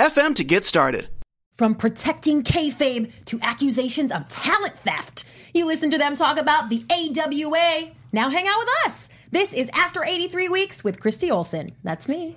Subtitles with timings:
[0.00, 1.08] anchor.fm to get started.
[1.56, 6.84] From protecting kayfabe to accusations of talent theft, you listen to them talk about the
[6.90, 7.90] AWA.
[8.12, 9.08] Now hang out with us.
[9.30, 11.72] This is After 83 Weeks with Christy Olson.
[11.84, 12.36] That's me.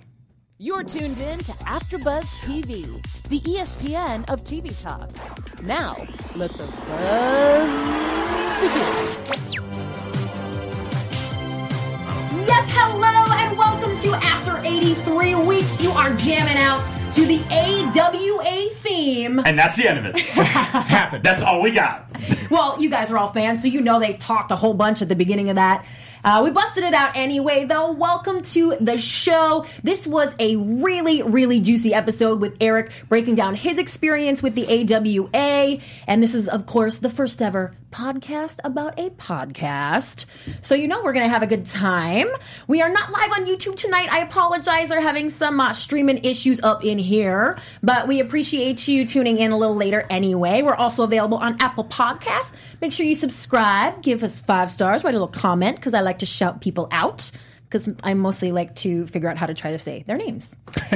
[0.59, 2.85] You're tuned in to AfterBuzz TV,
[3.30, 5.09] the ESPN of TV talk.
[5.63, 7.70] Now, let the buzz
[8.62, 10.02] begin.
[12.35, 15.79] Yes, hello, and welcome to After 83 Weeks.
[15.79, 16.83] You are jamming out
[17.13, 19.39] to the AWA theme.
[19.45, 20.19] And that's the end of it.
[20.19, 21.23] Happened.
[21.23, 22.07] That's all we got.
[22.49, 25.09] Well, you guys are all fans, so you know they talked a whole bunch at
[25.09, 25.85] the beginning of that.
[26.23, 27.91] Uh, we busted it out anyway, though.
[27.91, 29.68] Welcome to the show.
[29.84, 34.65] This was a really, really juicy episode with Eric breaking down his experience with the
[34.65, 35.79] AWA.
[36.07, 40.26] And this is, of course, the first ever podcast about a podcast.
[40.62, 42.27] So, you know, we're going to have a good time.
[42.68, 44.12] We are not live on YouTube tonight.
[44.12, 44.90] I apologize.
[44.90, 49.52] They're having some uh, streaming issues up in here, but we appreciate you tuning in
[49.52, 50.64] a little later anyway.
[50.64, 52.52] We're also available on Apple Podcasts.
[52.82, 56.20] Make sure you subscribe, give us five stars, write a little comment because I like
[56.20, 57.32] to shout people out.
[57.66, 60.49] Because I mostly like to figure out how to try to say their names.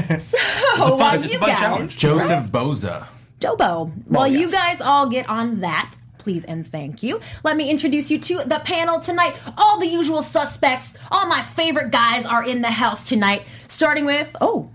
[0.78, 1.98] So, while it's a you fun guys, challenge.
[1.98, 3.08] Joseph Boza.
[3.40, 3.92] Jobo.
[4.06, 4.52] While you yes.
[4.52, 5.92] guys all get on that,
[6.28, 7.22] please and thank you.
[7.46, 9.34] Let me introduce you to the panel tonight.
[9.58, 13.44] All the usual suspects, all my favorite guys are in the house tonight.
[13.70, 14.70] Starting with oh,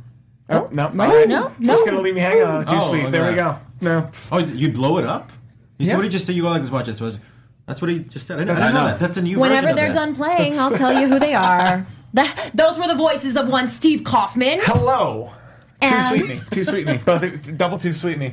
[0.49, 1.29] Oh, oh no, no, all right.
[1.29, 1.93] no, Just no.
[1.93, 2.65] gonna leave me hanging on.
[2.65, 3.13] Too Oh, sweet.
[3.13, 3.59] There at we go.
[3.83, 4.11] No.
[4.33, 5.31] Oh, you'd blow it up?
[5.77, 5.97] You see Yeah.
[5.97, 6.37] what he just did?
[6.37, 7.03] You go like this, watch this.
[7.03, 7.17] watch.
[7.67, 8.37] That's what he just said.
[8.41, 8.99] I didn't, I That's- know that.
[8.99, 9.51] That's a new one.
[9.51, 9.95] whenever version they're that.
[9.95, 11.87] done playing, I'll tell you who they are.
[12.15, 14.61] That, those were the voices of one Steve Kaufman.
[14.63, 15.33] Hello.
[15.83, 16.41] Too sweet me.
[16.51, 16.97] Too sweet me.
[16.97, 18.33] Both double too sweet me.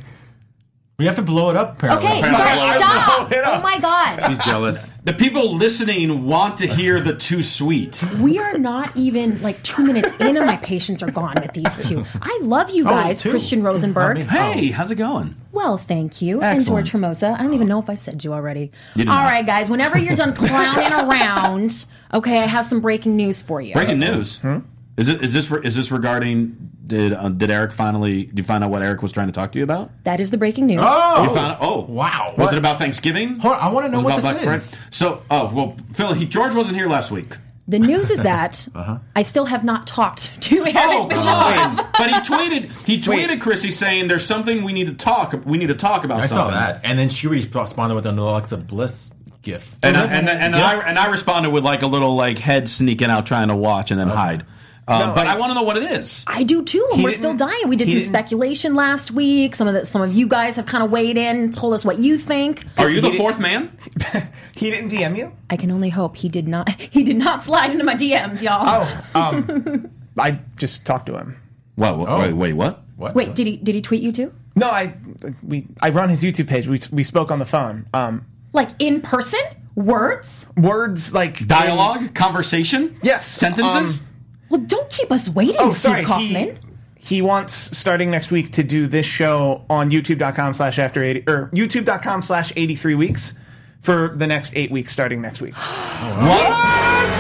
[1.00, 2.06] We have to blow it up, apparently.
[2.06, 3.30] Okay, you guys stop!
[3.30, 3.60] blow it up.
[3.60, 4.20] Oh my god.
[4.28, 4.96] She's jealous.
[5.10, 8.04] The people listening want to hear the too sweet.
[8.20, 11.88] We are not even like two minutes in, and my patience are gone with these
[11.88, 12.06] two.
[12.22, 13.30] I love you oh, guys, two.
[13.30, 14.18] Christian Rosenberg.
[14.18, 14.74] Hey, oh.
[14.74, 15.36] how's it going?
[15.52, 16.44] Well, thank you.
[16.44, 16.58] Excellent.
[16.58, 17.36] And George Hermosa.
[17.40, 18.72] I don't even know if I said you already.
[18.94, 19.26] You did All not.
[19.26, 19.70] right, guys.
[19.70, 23.74] Whenever you're done clowning around, okay, I have some breaking news for you.
[23.74, 24.38] Breaking news.
[24.38, 24.60] Hmm?
[25.00, 28.64] Is it is this is this regarding did uh, did Eric finally did you find
[28.64, 29.90] out what Eric was trying to talk to you about?
[30.04, 30.82] That is the breaking news.
[30.84, 31.24] Oh!
[31.24, 32.34] You found out, oh Wow.
[32.38, 32.54] Was What?
[32.54, 33.40] it about Thanksgiving?
[33.40, 34.76] Hold on, I wanna know Was what about this Black is.
[34.76, 34.88] Friday?
[34.92, 37.38] So oh well, Phil, he, George wasn't here last week.
[37.68, 38.98] The news is that Uh-huh.
[39.16, 41.26] I still have not talked to Eric Oh Bischoff.
[41.26, 41.88] God!
[41.98, 45.68] but he tweeted he tweeted Chrissy saying there's something we need to talk we need
[45.68, 46.52] to talk about I something.
[46.54, 46.82] saw that.
[46.84, 49.78] And then she responded with an Alexa Bliss gif.
[49.82, 50.66] And I, and and, Yeah.
[50.66, 53.92] I and I responded with like a little like head sneaking out trying to watch
[53.92, 54.46] and then hide.
[54.90, 56.24] Uh, No, but I, I- want to know what it is.
[56.28, 57.68] I do too, and we're still dying.
[57.70, 59.54] We did some speculation last week.
[59.56, 62.00] Some of the, some of you guys have kind of weighed in, told us what
[62.00, 62.66] you think.
[62.78, 63.72] Are you the fourth man?
[64.56, 65.32] He didn't DM you?
[65.50, 66.70] I can only hope he did not.
[66.92, 68.64] He did not slide into my DMs, y'all.
[68.66, 71.38] Oh, um, I just talked to him.
[71.76, 71.98] What?
[71.98, 72.20] what Oh.
[72.20, 72.84] Wait, wait, what?
[72.98, 73.16] What?
[73.16, 74.34] Wait, did he did he tweet you too?
[74.58, 74.96] No, I
[75.42, 76.68] we I run his YouTube page.
[76.68, 77.88] We we spoke on the phone.
[77.94, 79.40] Um, Like in person?
[79.76, 80.48] Words?
[80.58, 84.02] words like Dialogue, conversation, Yes, sentences.
[84.02, 84.08] um,
[84.50, 86.06] Well, don't keep us waiting, Oh, Steve sorry.
[86.06, 86.60] Kaufman.
[86.98, 91.24] He, he wants starting next week to do this show on YouTube.com slash after eighty
[91.28, 93.34] or YouTube.com slash eighty three weeks
[93.82, 95.54] for the next eight weeks starting next week.
[95.56, 97.16] what?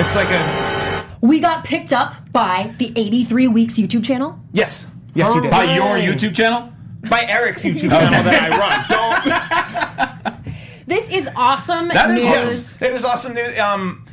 [0.00, 4.38] It's like a We got picked up by the 83 Weeks YouTube channel.
[4.52, 6.72] yes, yes, you did By your YouTube channel?
[7.08, 10.34] by Eric's YouTube channel that I run.
[10.34, 10.44] Don't.
[10.86, 12.26] This is awesome That is news.
[12.32, 13.58] Yes, it is awesome news.
[13.58, 14.04] Um,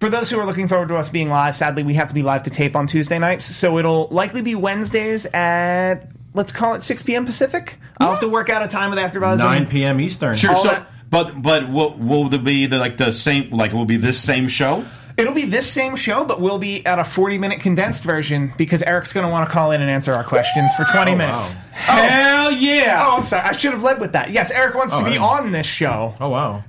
[0.00, 2.22] for those who are looking forward to us being live, sadly we have to be
[2.22, 6.82] live to tape on Tuesday nights, so it'll likely be Wednesdays at let's call it
[6.82, 7.24] 6 p.m.
[7.24, 7.78] Pacific.
[7.98, 9.38] I'll have to work out a time with AfterBuzz.
[9.38, 10.00] 9 p.m.
[10.00, 10.36] Eastern.
[10.36, 10.54] Sure.
[10.54, 13.84] All So, that- but but will will there be the like the same like will
[13.84, 14.84] be this same show?
[15.16, 18.82] It'll be this same show, but we'll be at a 40 minute condensed version because
[18.82, 21.54] Eric's going to want to call in and answer our questions for 20 minutes.
[21.54, 21.58] Oh.
[21.78, 23.06] Hell yeah!
[23.06, 23.48] Oh, I'm sorry.
[23.48, 24.30] I should have led with that.
[24.30, 26.12] Yes, Eric wants to oh, be I- on this show.
[26.20, 26.64] Oh, wow.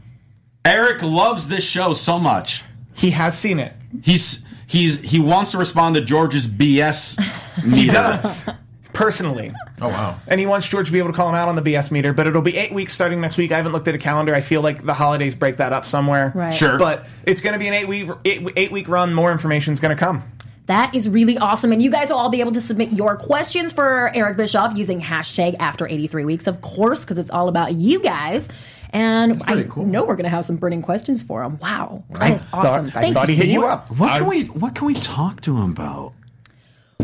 [0.63, 2.63] Eric loves this show so much.
[2.97, 3.73] He has seen it.
[4.01, 7.17] He's he's he wants to respond to George's BS.
[7.57, 8.47] He does.
[8.93, 9.51] Personally.
[9.81, 10.19] Oh, wow.
[10.27, 12.13] And he wants George to be able to call him out on the BS meter,
[12.13, 13.51] but it'll be eight weeks starting next week.
[13.51, 14.33] I haven't looked at a calendar.
[14.33, 16.31] I feel like the holidays break that up somewhere.
[16.35, 16.53] Right.
[16.53, 16.77] Sure.
[16.77, 19.13] But it's going to be an eight week eight, eight week run.
[19.13, 20.23] More information is going to come.
[20.67, 21.71] That is really awesome.
[21.71, 25.01] And you guys will all be able to submit your questions for Eric Bischoff using
[25.01, 28.49] hashtag after 83 weeks, of course, because it's all about you guys.
[28.91, 29.85] And I pretty cool.
[29.85, 31.57] know we're going to have some burning questions for him.
[31.59, 32.03] Wow.
[32.11, 32.87] That is Thought- awesome.
[32.87, 33.89] I Thank thought you, he hit you up.
[33.91, 36.13] What can we What can we talk to him about?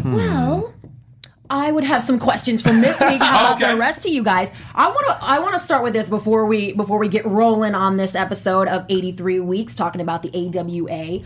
[0.01, 0.13] Hmm.
[0.15, 0.73] Well,
[1.49, 3.21] I would have some questions for this week.
[3.21, 3.71] How about Okay.
[3.73, 4.49] the rest of you guys?
[4.73, 7.75] I want to I want to start with this before we before we get rolling
[7.75, 11.19] on this episode of 83 weeks talking about the AWA.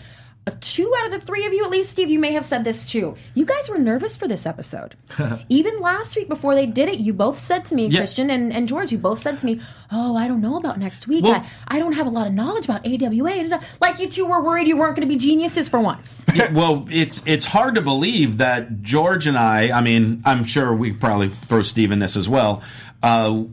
[0.47, 2.63] Uh, Two out of the three of you, at least, Steve, you may have said
[2.63, 3.15] this too.
[3.35, 4.95] You guys were nervous for this episode.
[5.49, 7.89] Even last week before they did it, you both said to me.
[7.93, 9.59] Christian and, and George, you both said to me,
[9.91, 11.23] Oh, I don't know about next week.
[11.23, 13.59] Well- I, I don't have a lot of knowledge about AWA.
[13.81, 16.23] Like you two were worried you weren't going to be geniuses for once.
[16.37, 19.75] Yeah, well, it's it's hard to believe that George and I.
[19.75, 22.61] I mean, I'm sure we probably throw Steve in this as well.
[23.01, 23.45] Uh,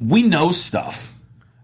[0.00, 1.12] we know stuff,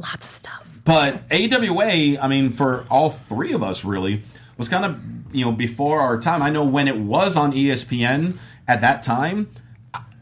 [0.00, 0.66] Lots of stuff.
[0.84, 2.18] but AWA.
[2.20, 4.22] I mean, for all three of us, really
[4.56, 4.98] was kind of
[5.32, 6.42] you know before our time.
[6.42, 9.50] I know when it was on ESPN at that time.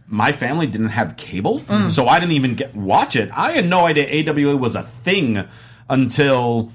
[0.07, 1.91] My family didn't have cable, mm.
[1.91, 3.31] so I didn't even get watch it.
[3.33, 5.49] I had no idea AWA was a thing
[5.89, 6.71] until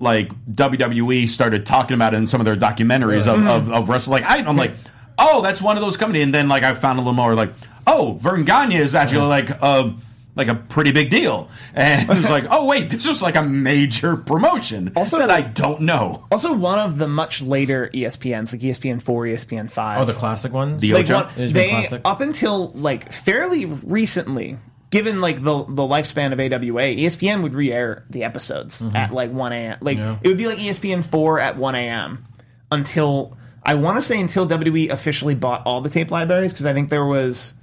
[0.00, 3.48] like WWE started talking about it in some of their documentaries of, mm-hmm.
[3.48, 4.22] of, of wrestling.
[4.22, 4.74] Like I, I'm like,
[5.16, 6.22] oh, that's one of those company.
[6.22, 7.52] And then like I found a little more like,
[7.86, 9.94] oh, Vern Gagne is actually like a
[10.34, 11.48] like a pretty big deal.
[11.74, 14.92] And it was like, oh wait, this was like a major promotion.
[14.96, 16.26] Also- that I don't know.
[16.30, 20.00] Also, one of the much later ESPNs, like ESPN four, ESPN five.
[20.00, 20.80] Oh, the classic ones.
[20.80, 21.26] The like Ocho?
[21.26, 22.00] one, they Classic.
[22.04, 24.58] up until like fairly recently
[24.92, 28.94] given like the the lifespan of AWA, ESPN would re-air the episodes mm-hmm.
[28.94, 29.78] at like 1 a.m.
[29.80, 30.18] Like Yeah.
[30.22, 32.26] it would be like ESPN 4 at 1 a.m.
[32.70, 36.74] until I want to say until WWE officially bought all the tape libraries because I
[36.74, 37.54] think there was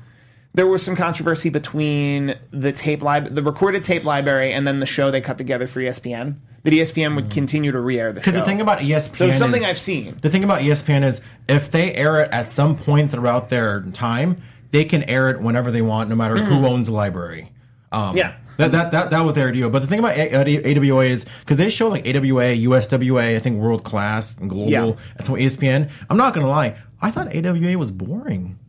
[0.53, 4.85] there was some controversy between the tape lib- the recorded tape library and then the
[4.85, 6.37] show they cut together for ESPN.
[6.63, 8.25] That ESPN would continue to re-air the show.
[8.25, 10.17] Because the thing about ESPN so it's something is- I've seen.
[10.21, 14.41] The thing about ESPN is if they air it at some point throughout their time,
[14.71, 17.51] they can air it whenever they want, no matter who owns the library.
[17.91, 18.35] Um, Yeah.
[18.57, 19.69] That, that, that, that was their deal.
[19.69, 23.39] But the thing about A- A- AWA is because they show like AWA, USWA, I
[23.39, 24.69] think World Class and Global.
[24.69, 24.91] Yeah.
[25.17, 25.89] That's what ESPN.
[26.09, 28.59] I'm not gonna lie, I thought AWA was boring.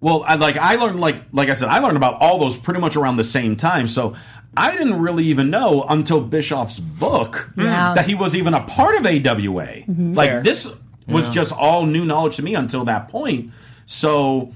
[0.00, 2.80] Well, I, like I learned, like like I said, I learned about all those pretty
[2.80, 3.88] much around the same time.
[3.88, 4.14] So
[4.56, 7.64] I didn't really even know until Bischoff's book mm.
[7.64, 7.94] Yeah.
[7.94, 9.66] that he was even a part of AWA.
[9.66, 10.14] Mm-hmm.
[10.14, 10.42] Like Fair.
[10.42, 10.70] this
[11.06, 13.50] was just all new knowledge to me until that point.
[13.86, 14.52] So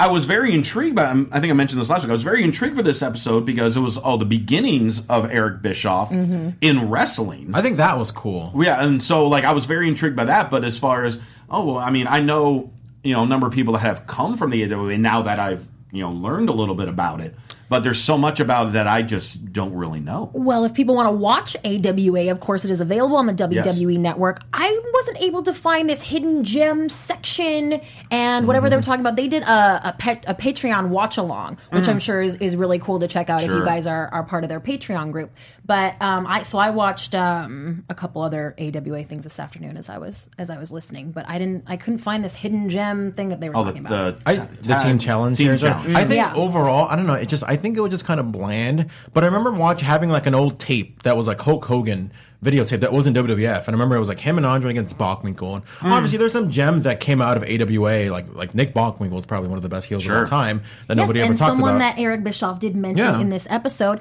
[0.00, 1.10] I was very intrigued by.
[1.30, 2.10] I think I mentioned this last week.
[2.10, 5.62] I was very intrigued for this episode because it was all the beginnings of Eric
[5.62, 6.50] Bischoff mm-hmm.
[6.60, 7.52] in wrestling.
[7.54, 8.52] I think that was cool.
[8.56, 10.50] Yeah, and so like I was very intrigued by that.
[10.50, 12.72] But as far as oh well, I mean, I know
[13.02, 15.68] you know a number of people that have come from the AWA now that I've
[15.92, 17.34] you know learned a little bit about it.
[17.68, 20.30] But there's so much about it that I just don't really know.
[20.34, 23.98] Well, if people want to watch AWA, of course, it is available on the WWE
[23.98, 24.42] network.
[24.52, 28.70] I wasn't able to find this hidden gem section and whatever Mm-hmm.
[28.72, 29.16] they were talking about.
[29.16, 32.78] They did a a, pet, a Patreon watch along, which I'm sure is, is really
[32.78, 33.64] cool to check out if you Mm.
[33.64, 35.30] Guys are, are part of their Patreon group.
[35.64, 39.88] But um, I so I watched um, a couple other AWA things this afternoon as
[39.88, 43.12] I was as I was listening, but I didn't I couldn't find this hidden gem
[43.12, 44.18] thing that they were Oh, the, talking about.
[44.24, 45.60] the, I, the team challenge team series.
[45.60, 45.94] challenge.
[45.94, 46.34] I think Yeah.
[46.34, 47.14] overall, I don't know.
[47.14, 48.86] It just I think it was just kind of bland.
[49.14, 52.12] But I remember watch having like an old tape that was like Hulk Hogan
[52.44, 55.54] videotape that wasn't WWF, and I remember it was like him and Andre against Bockwinkel.
[55.54, 55.92] And Hmm.
[55.92, 59.48] obviously, there's some gems that came out of AWA, like like Nick Bockwinkel is probably
[59.48, 60.58] one of the best heels of all time
[60.88, 63.20] that Yes, nobody ever and someone that Eric Bischoff did mention Yeah.
[63.20, 64.00] in this episode.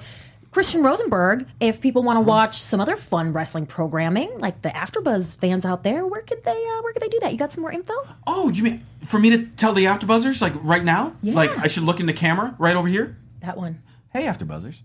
[0.51, 2.07] Christian Rosenberg, if people Mm-hmm.
[2.07, 6.21] want to watch some other fun wrestling programming, like the AfterBuzz fans out there, where
[6.21, 7.31] could they uh, where could they do that?
[7.31, 7.93] You got some more info?
[8.27, 11.15] Oh, you mean for me to tell the AfterBuzzers like right now?
[11.21, 11.33] Yeah.
[11.35, 13.17] Like I should look in the camera right over here.
[13.41, 13.81] That one.
[14.13, 14.81] Hey, AfterBuzzers.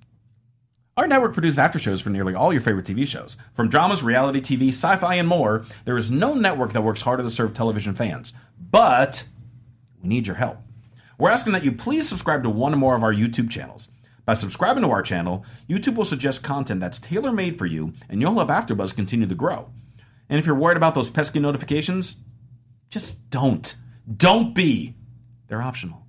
[0.96, 3.36] Our network produces after shows for nearly all your favorite TV shows.
[3.54, 7.22] From dramas, reality TV, sci fi, and more, there is no network that works harder
[7.22, 8.32] to serve television fans.
[8.58, 9.24] But
[10.02, 10.58] we need your help.
[11.18, 13.88] We're asking that you please subscribe to one or more of our YouTube channels.
[14.26, 18.20] By subscribing to our channel, YouTube will suggest content that's tailor made for you, and
[18.20, 19.70] you'll help AfterBuzz continue to grow.
[20.28, 22.16] And if you're worried about those pesky notifications,
[22.90, 23.76] just don't.
[24.16, 24.96] Don't be.
[25.46, 26.02] They're optional.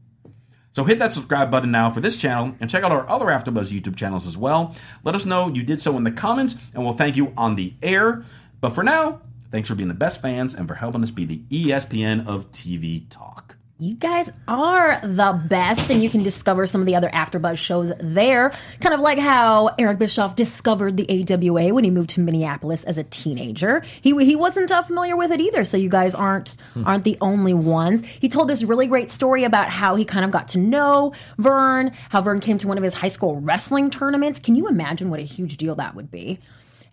[0.72, 3.72] So hit that subscribe button now for this channel and check out our other AfterBuzz
[3.72, 4.76] YouTube channels as well.
[5.04, 7.76] Let us know you did so in the comments, and we'll thank you on the
[7.84, 8.26] air.
[8.62, 9.22] But for now,
[9.52, 13.06] thanks for being the best fans and for helping us be the ESPN of TV
[13.10, 13.57] talk.
[13.80, 17.92] You guys are the best, and you can discover some of the other AfterBuzz shows
[18.00, 18.52] there.
[18.82, 22.98] Kind of like how Eric Bischoff discovered the AWA when he moved to Minneapolis as
[22.98, 23.84] a teenager.
[24.02, 27.54] He he wasn't uh, familiar with it either, so you guys aren't aren't the only
[27.54, 28.04] ones.
[28.04, 31.92] He told this really great story about how he kind of got to know Vern,
[32.10, 34.40] how Vern came to one of his high school wrestling tournaments.
[34.40, 36.40] Can you imagine what a huge deal that would be?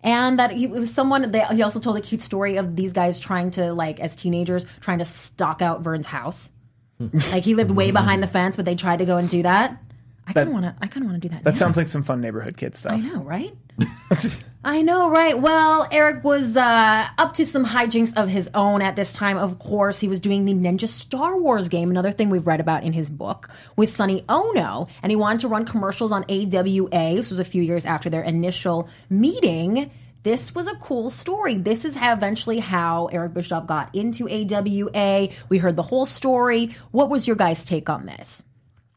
[0.03, 1.31] and that he was someone.
[1.31, 4.67] They, he also told a cute story of these guys trying to like as teenagers
[4.81, 6.51] trying to stalk out Vern's house.
[7.31, 9.81] like he lived way behind the fence, but they tried to go and do that.
[10.27, 10.75] I kind of want to.
[10.81, 11.43] I kind of want to do that.
[11.43, 11.57] That now.
[11.57, 12.93] sounds like some fun neighborhood kid stuff.
[12.93, 13.53] I know, right?
[14.63, 15.39] I know, right?
[15.39, 19.37] Well, Eric was uh, up to some hijinks of his own at this time.
[19.37, 22.83] Of course, he was doing the Ninja Star Wars game, another thing we've read about
[22.83, 27.15] in his book, with Sonny Onoo, and he wanted to run commercials on AWA.
[27.15, 29.91] This was a few years after their initial meeting.
[30.25, 31.55] This was a cool story.
[31.55, 35.29] This is how eventually how Eric Bischoff got into AWA.
[35.49, 36.75] We heard the whole story.
[36.89, 38.41] What was your guys' take on this?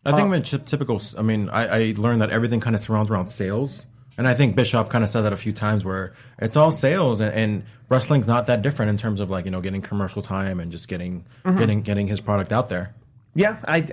[0.06, 2.80] I think uh, when ty- typical, I mean, I, I learned that everything kind of
[2.80, 3.84] surrounds around sales.
[4.16, 7.20] And I think Bischoff kind of said that a few times where it's all sales
[7.20, 10.60] and, and wrestling's not that different in terms of like, you know, getting commercial time
[10.60, 11.58] and just getting, mm-hmm.
[11.58, 12.94] getting, getting his product out there.
[13.34, 13.86] Yeah, I,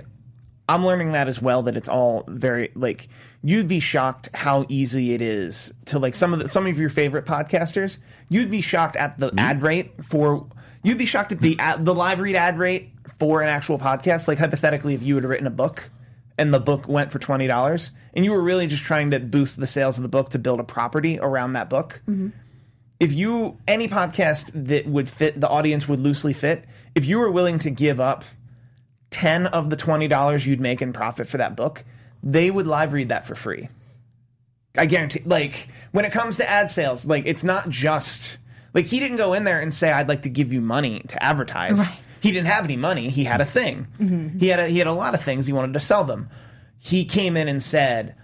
[0.68, 1.62] I'm learning that as well.
[1.62, 3.08] That it's all very like
[3.42, 6.88] you'd be shocked how easy it is to like some of the, some of your
[6.88, 7.98] favorite podcasters.
[8.28, 9.38] You'd be shocked at the hmm?
[9.38, 10.46] ad rate for.
[10.82, 14.28] You'd be shocked at the ad, the live read ad rate for an actual podcast.
[14.28, 15.90] Like hypothetically, if you had written a book
[16.38, 19.58] and the book went for twenty dollars, and you were really just trying to boost
[19.58, 22.00] the sales of the book to build a property around that book.
[22.08, 22.28] Mm-hmm.
[22.98, 27.30] If you any podcast that would fit the audience would loosely fit, if you were
[27.30, 28.24] willing to give up
[29.10, 31.84] 10 of the $20 you'd make in profit for that book,
[32.22, 33.68] they would live read that for free.
[34.76, 38.38] I guarantee like when it comes to ad sales, like it's not just
[38.74, 41.22] like he didn't go in there and say I'd like to give you money to
[41.22, 41.78] advertise.
[41.78, 41.98] Right.
[42.20, 43.08] He didn't have any money.
[43.08, 43.86] He had a thing.
[43.98, 44.38] Mm-hmm.
[44.38, 46.28] He had a, he had a lot of things he wanted to sell them.
[46.78, 48.16] He came in and said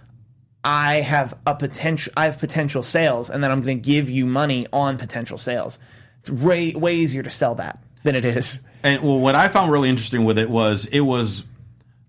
[0.63, 4.25] I have a potential I have potential sales and then I'm going to give you
[4.25, 5.79] money on potential sales.
[6.21, 8.61] It's way way easier to sell that than it is.
[8.83, 11.43] And well, what I found really interesting with it was it was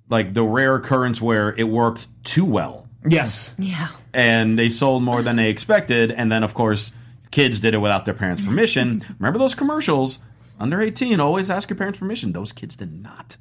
[0.09, 3.55] like the rare occurrence where it worked too well, Yes.
[3.59, 3.89] Yeah.
[4.13, 6.91] and they sold more than they expected, and then of course
[7.31, 9.05] kids did it without their parents' permission.
[9.19, 10.19] Remember those commercials?
[10.61, 12.33] Under eighteen, always ask your parents' permission.
[12.33, 13.37] Those kids did not.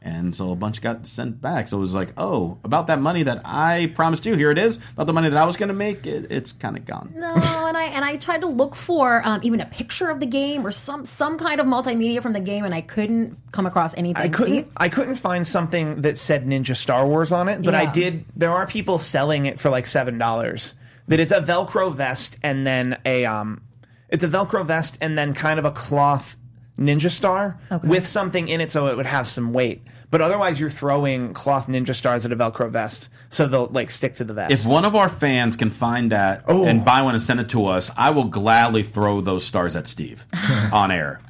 [0.00, 1.68] And so a bunch got sent back.
[1.68, 4.76] So it was like, oh, about that money that I promised you, here it is.
[4.94, 7.12] About the money that I was going to make, it, it's kind of gone.
[7.14, 10.26] No, and I and I tried to look for um, even a picture of the
[10.26, 13.94] game or some some kind of multimedia from the game, and I couldn't come across
[13.94, 14.20] anything.
[14.20, 14.64] I couldn't.
[14.64, 14.72] Steve?
[14.76, 18.24] I couldn't find something that said Ninja Star Wars on it, but I did.
[18.34, 20.74] There are people selling it for like seven dollars.
[21.06, 23.62] That it's a Velcro vest and then a um,
[24.08, 26.36] it's a Velcro vest and then kind of a cloth
[26.78, 27.86] Ninja Star Okay.
[27.86, 29.82] with something in it so it would have some weight.
[30.10, 34.16] But otherwise, you're throwing cloth Ninja Stars at a Velcro vest, so they'll like stick
[34.16, 34.52] to the vest.
[34.52, 36.64] If one of our fans can find that Oh.
[36.66, 39.86] and buy one and send it to us, I will gladly throw those stars at
[39.86, 40.26] Steve
[40.72, 41.20] on air.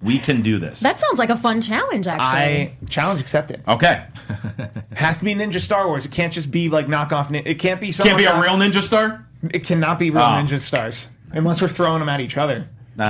[0.00, 0.80] We can do this.
[0.80, 2.26] That sounds like a fun challenge, actually.
[2.26, 3.62] I challenge accepted.
[3.68, 4.04] okay.
[4.94, 6.04] Has to be Ninja Star Wars.
[6.04, 7.30] It can't just be like knockoff.
[7.30, 7.92] Nin- It can't be.
[7.92, 9.26] Someone Can't be a knock- real ninja star?
[9.50, 10.26] It cannot be real Oh.
[10.26, 12.68] Ninja Stars unless we're throwing them at each other.
[12.94, 13.04] Nah,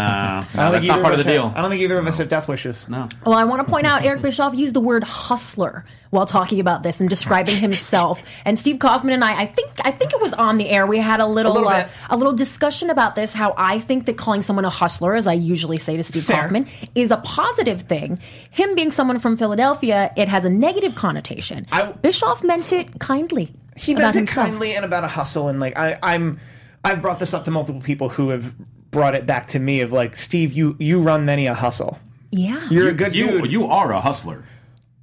[0.54, 1.52] I don't that's think not either part of the have- deal.
[1.56, 2.88] I don't think either of us have death wishes.
[2.88, 3.08] No.
[3.26, 6.82] Well, I want to point out Eric Bischoff used the word hustler while talking about
[6.82, 8.22] this and describing himself.
[8.44, 10.86] And Steve Kaufman and I, I think, I think it was on the air.
[10.86, 13.32] We had a little, little uh, a little discussion about this.
[13.32, 16.42] How I think that calling someone a hustler, as I usually say to Steve Fair.
[16.42, 18.18] Kaufman, is a positive thing.
[18.50, 21.66] Him being someone from Philadelphia, it has a negative connotation.
[21.72, 23.52] I- Bischoff meant it kindly.
[23.76, 24.48] He meant it himself.
[24.48, 26.38] kindly and about a hustle and like I, I'm.
[26.84, 28.52] I've brought this up to multiple people who have
[28.92, 31.98] brought it back to me of like Steve, you you run many a hustle.
[32.30, 32.68] Yeah.
[32.70, 33.52] You're a good You, dude.
[33.52, 34.44] you are a hustler.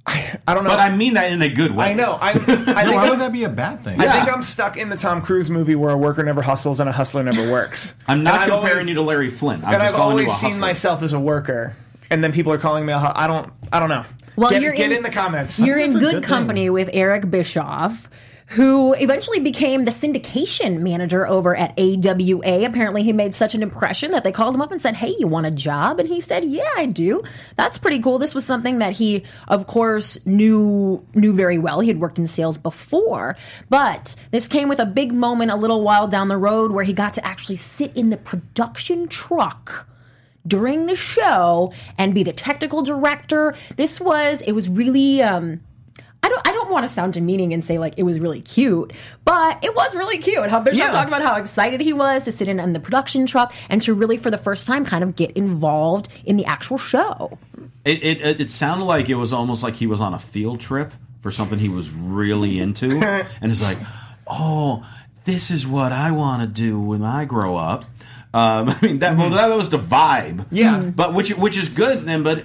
[0.06, 0.70] I don't know.
[0.70, 1.86] But I mean that in a good way.
[1.90, 2.14] I know.
[2.20, 4.00] I, I think Why I'm, would that be a bad thing?
[4.00, 6.88] I think I'm stuck in the Tom Cruise movie where a worker never hustles and
[6.88, 7.94] a hustler never works.
[8.08, 9.62] I'm not And comparing always- you to Larry Flynt.
[9.62, 10.60] I'm and just I've calling you a always seen hustler.
[10.60, 11.76] myself as a worker,
[12.10, 12.98] and then people are calling me a.
[12.98, 13.52] hu- I don't.
[13.72, 14.04] I don't know.
[14.34, 15.60] Well, get, you're get in- in, the comments.
[15.60, 16.72] You're in good, good company thing.
[16.72, 18.08] with Eric Bischoff,
[18.50, 22.64] who eventually became the syndication manager over at AWA.
[22.66, 25.28] Apparently, he made such an impression that they called him up and said, Hey, you
[25.28, 26.00] want a job?
[26.00, 27.22] And he said, Yeah, I do.
[27.56, 28.18] That's pretty cool.
[28.18, 31.78] This was something that he, of course, knew knew very well.
[31.78, 33.36] He had worked in sales before,
[33.68, 36.92] but this came with a big moment a little while down the road where he
[36.92, 39.88] got to actually sit in the production truck
[40.44, 43.54] during the show and be the technical director.
[43.76, 45.60] This was it was really um
[46.22, 48.92] I don't I don't want to sound demeaning and say like it was really cute,
[49.24, 50.48] but it was really cute.
[50.50, 50.90] How Bischoff Yeah.
[50.92, 53.94] talked about how excited he was to sit in on the production truck and to
[53.94, 57.38] really for the first time kind of get involved in the actual show.
[57.84, 60.92] It, it, it, sounded like it was almost like he was on a field trip
[61.22, 62.98] for something he was really into.
[63.40, 63.78] and it's like,
[64.26, 64.86] oh,
[65.24, 67.84] this is what I want to do when I grow up.
[68.34, 70.46] Um, I mean, that, well, that was the vibe.
[70.50, 70.78] Yeah.
[70.78, 72.44] But which, which is good then, but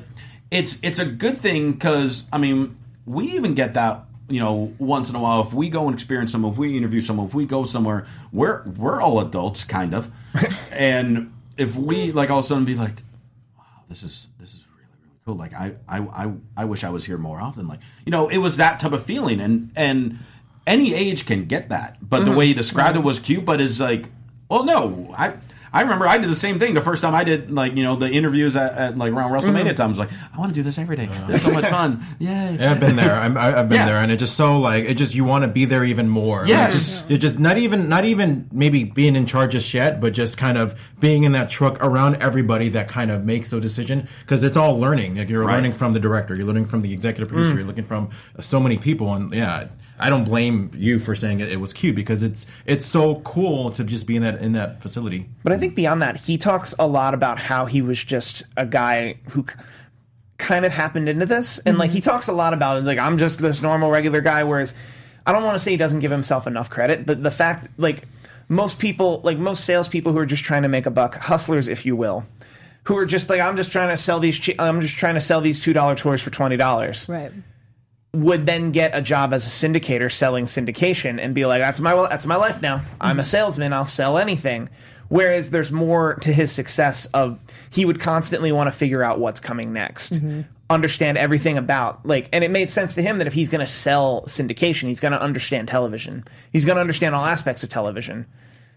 [0.52, 5.10] it's, it's a good thing because, I mean, we even get that you know, once
[5.10, 7.46] in a while, if we go and experience someone, if we interview someone, if we
[7.46, 10.12] go somewhere, we're we're all adults, kind of,
[10.72, 13.04] and if we like all of a sudden be like,
[13.58, 15.36] wow, this is this is really really cool.
[15.36, 17.68] Like I I I, I wish I was here more often.
[17.68, 20.20] Like you know, it was that type of feeling, and and
[20.66, 21.98] any age can get that.
[22.02, 22.38] But the mm-hmm.
[22.38, 23.08] way he described it mm-hmm.
[23.08, 24.06] was cute, but is like,
[24.50, 25.36] well, no, I.
[25.76, 27.98] I remember I did the same thing the first time I did like you know
[27.98, 29.50] the interviews at, at like around mm-hmm.
[29.50, 29.88] WrestleMania time.
[29.88, 31.10] I was like, I want to do this every day.
[31.28, 32.06] This is so much fun.
[32.18, 32.58] Yay!
[32.58, 33.14] Yeah, I've been there.
[33.14, 33.86] I'm, I- I've been Yeah.
[33.86, 36.40] there, and it just so like it just you want to be there even more.
[36.42, 36.74] Like, Yes.
[36.74, 40.38] just, you're just not even not even maybe being in charge just yet, but just
[40.38, 44.46] kind of being in that truck around everybody that kind of makes a decision because
[44.46, 45.16] it's all learning.
[45.18, 45.56] Like you're Right.
[45.56, 47.58] learning from the director, you're learning from the executive producer, mm.
[47.58, 49.68] you're looking from so many people, and yeah.
[49.98, 53.72] I don't blame you for saying it, it was cute because it's it's so cool
[53.72, 55.30] to just be in that in that facility.
[55.44, 58.66] But I think beyond that, he talks a lot about how he was just a
[58.66, 59.46] guy who
[60.38, 62.10] kind of happened into this, and like he mm-hmm.
[62.10, 64.44] talks a lot about it, like I'm just this normal regular guy.
[64.44, 64.74] Whereas
[65.26, 68.08] I don't want to say he doesn't give himself enough credit, but the fact like
[68.48, 71.86] most people, like most salespeople who are just trying to make a buck, hustlers, if
[71.86, 72.26] you will,
[72.84, 75.22] who are just like I'm just trying to sell these, che- I'm just trying to
[75.22, 77.32] sell these two dollar tours for twenty dollars Right.
[78.16, 81.94] Would then get a job as a syndicator selling syndication and be like, that's my
[82.10, 82.84] that's my life now.
[83.00, 83.28] I'm a mm-hmm.
[83.28, 83.74] salesman.
[83.74, 84.70] I'll sell anything.
[85.08, 89.40] Whereas there's more to his success of he would constantly want to figure out what's
[89.40, 90.42] coming next, mm-hmm.
[90.70, 93.72] understand everything about like, and it made sense to him that if he's going to
[93.72, 96.26] sell syndication, he's going to understand television.
[96.52, 98.26] He's going to understand all aspects of television.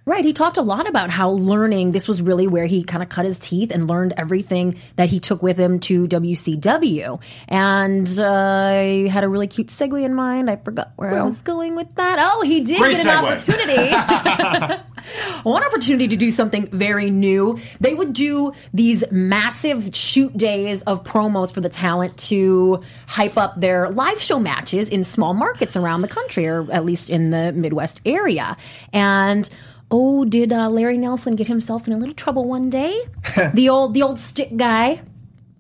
[0.09, 0.25] Right.
[0.25, 3.27] He talked a lot about how learning, this was really where he kind of cut
[3.27, 7.21] his teeth and learned everything that he took with him to WCW.
[7.47, 10.49] And uh, I had a really cute segue in mind.
[10.49, 12.17] I forgot where I was going with that.
[12.19, 13.23] Oh, he did get an segue.
[13.23, 14.83] opportunity.
[15.43, 17.59] One opportunity to do something very new.
[17.79, 23.61] They would do these massive shoot days of promos for the talent to hype up
[23.61, 27.53] their live show matches in small markets around the country, or at least in the
[27.53, 28.57] Midwest area.
[28.95, 29.49] And
[29.91, 33.01] oh, did uh, Larry Nelson get himself in a little trouble one day?
[33.55, 35.03] the old, the old stick guy.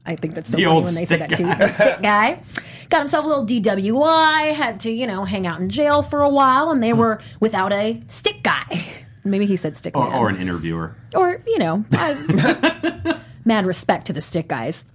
[0.06, 1.44] I think that's so The funny old when they say stick that too.
[1.44, 2.40] The stick guy
[2.88, 6.28] got himself a little DWI, had to you know hang out in jail for a
[6.30, 8.64] while, and they were without a stick guy.
[9.24, 10.96] Maybe he said stick Or, man, or an interviewer.
[11.14, 14.86] or you know, I, mad respect to the stick guys.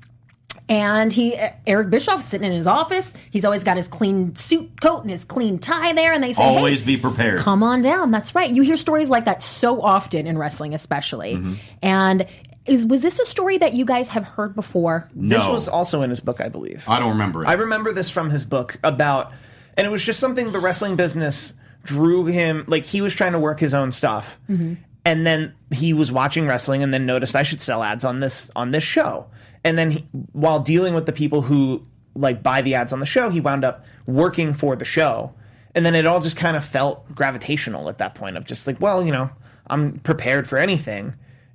[0.70, 1.36] And he,
[1.68, 3.14] Eric Bischoff's sitting in his office.
[3.32, 6.14] He's always got his clean suit coat and his clean tie there.
[6.14, 7.42] And they say, Always hey, be prepared.
[7.42, 8.12] Come on down.
[8.12, 8.50] That's right.
[8.50, 11.36] You hear stories like that so often in wrestling, especially.
[11.36, 11.54] Mm-hmm.
[11.82, 12.28] And
[12.66, 15.10] is was this a story that you guys have heard before?
[15.14, 16.86] No, This was also in his book, I believe.
[16.88, 17.48] I don't remember it.
[17.48, 19.34] I remember this from his book about,
[19.78, 22.64] and it was just something the wrestling business drew him.
[22.68, 26.84] Like he was trying to work his own stuff, and then he was watching wrestling,
[26.84, 29.28] and then noticed I should sell ads on this on this show.
[29.64, 33.06] And then he, while dealing with the people who like buy the ads on the
[33.06, 35.34] show, he wound up working for the show,
[35.74, 38.80] and then it all just kind of felt gravitational at that point of just like,
[38.80, 39.30] well, you know,
[39.68, 41.14] I'm prepared for anything.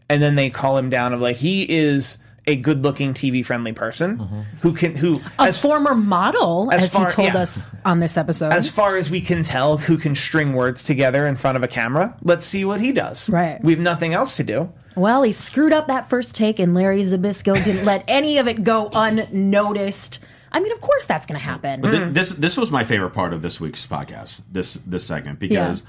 [0.09, 4.41] And then they call him down of like he is a good-looking TV-friendly person mm-hmm.
[4.63, 7.43] who can who A former model, as as, far- he told yeah.
[7.43, 8.53] us on this episode.
[8.55, 11.69] as far as we can tell, who can string words together in front of a
[11.69, 12.17] camera.
[12.23, 13.29] Let's see what he does.
[13.29, 13.63] Right.
[13.63, 14.73] We have nothing else to do.
[14.97, 18.65] Well, he screwed up that first take, and Larry Zbyszko didn't let any of it
[18.65, 20.19] go unnoticed.
[20.51, 21.81] I mean, of course that's going to happen.
[21.83, 24.41] But this this was my favorite part of this week's podcast.
[24.51, 25.83] This this segment because,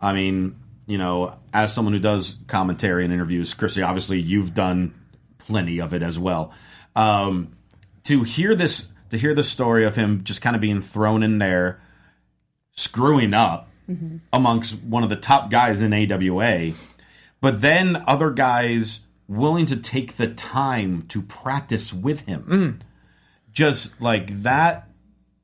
[0.00, 4.94] I mean, you know, as someone who does commentary and interviews, Chrissy, obviously you've done
[5.38, 6.52] plenty of it as well.
[6.96, 7.56] Um,
[8.04, 11.38] to hear this, to hear the story of him just kind of being thrown in
[11.38, 11.80] there,
[12.72, 13.68] screwing up
[14.32, 16.72] amongst one of the top guys in AWA,
[17.44, 22.80] but then other guys willing to take the time to practice with him mm.
[23.52, 24.88] just like that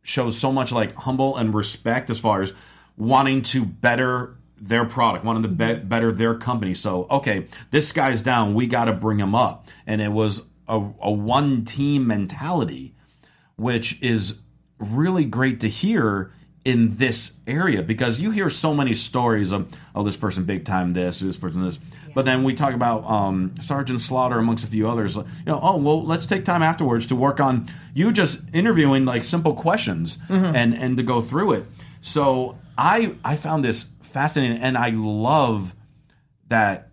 [0.03, 2.53] shows so much like humble and respect as far as
[2.97, 5.89] wanting to better their product, wanting to be- mm-hmm.
[5.89, 6.75] better their company.
[6.75, 9.69] So, okay, this guy's down, we got to bring him up.
[9.87, 12.95] And it was a, a one team mentality,
[13.57, 14.35] which is
[14.79, 16.33] really great to hear
[16.71, 20.93] in this area because you hear so many stories of oh this person big time
[20.93, 21.79] this this person this.
[22.15, 25.17] But then we talk about um, sergeant slaughter amongst a few others.
[25.17, 29.25] You know oh well let's take time afterwards to work on you just interviewing like
[29.25, 30.19] simple questions
[30.55, 31.67] and and to go through it.
[32.01, 35.75] So i i found this fascinating and i love
[36.49, 36.89] that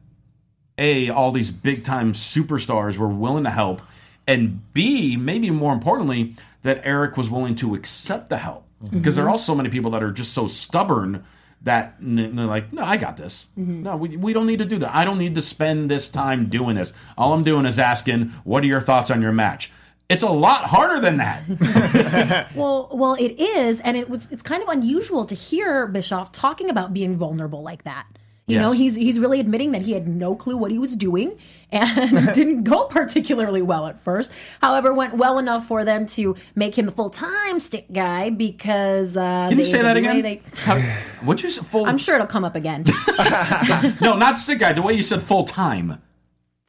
[0.78, 3.82] a all these big time superstars were willing to help
[4.28, 8.98] and b maybe more importantly that eric was willing to accept the help Mm-hmm.
[9.00, 11.24] because there are also so many people that are just so stubborn
[11.64, 13.82] that n- they're like no i got this mm-hmm.
[13.84, 16.48] no we, we don't need to do that i don't need to spend this time
[16.48, 19.72] doing this all i'm doing is asking what are your thoughts on your match
[20.10, 22.48] It's a lot harder than that.
[22.56, 24.28] Well, well, it is, and it was.
[24.32, 28.08] It's kind of unusual to hear Bischoff talking about being vulnerable like that.
[28.50, 28.62] You Yes.
[28.62, 31.38] know, he's he's really admitting that he had no clue what he was doing
[31.70, 34.32] and didn't go particularly well at first.
[34.62, 39.18] However, went well enough for them to make him the full time stick guy because.
[39.18, 40.22] Uh, Can you say that again?
[40.22, 40.80] They, How-
[41.26, 41.50] What'd you?
[41.62, 41.86] Full?
[41.86, 42.86] I'm sure it'll come up again.
[44.02, 44.72] no, not stick guy.
[44.72, 46.02] The way you said full time.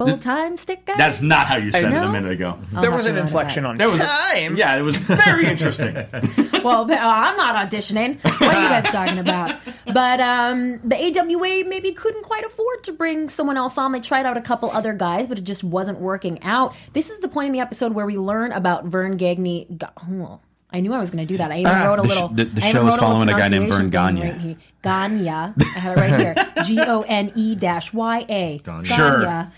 [0.00, 0.94] Full time stick guy.
[0.96, 2.56] That's not how you said it a minute ago.
[2.80, 4.54] there was have an to run inflection on There was a- time.
[4.54, 5.96] yeah, it was very interesting.
[6.62, 8.22] Well, but, uh, I'm not auditioning.
[8.22, 9.56] What are you guys talking about?
[9.92, 13.92] But um, the AWA maybe couldn't quite afford to bring someone else on.
[13.92, 16.74] They tried out a couple other guys, but it just wasn't working out.
[16.94, 19.66] This is the point in the episode where we learn about Vern Gagne.
[19.78, 20.40] Ga- oh,
[20.72, 21.50] I knew I was going to do that.
[21.52, 22.28] I even wrote a The sh- little.
[22.28, 24.20] the- the I even show is wrote following a guy named Vern pronunciation Gagne.
[24.32, 24.56] right here.
[24.82, 25.28] Gagne.
[25.28, 26.34] I have it right here.
[26.64, 28.60] G O N E dash Y A.
[28.84, 29.50] Sure.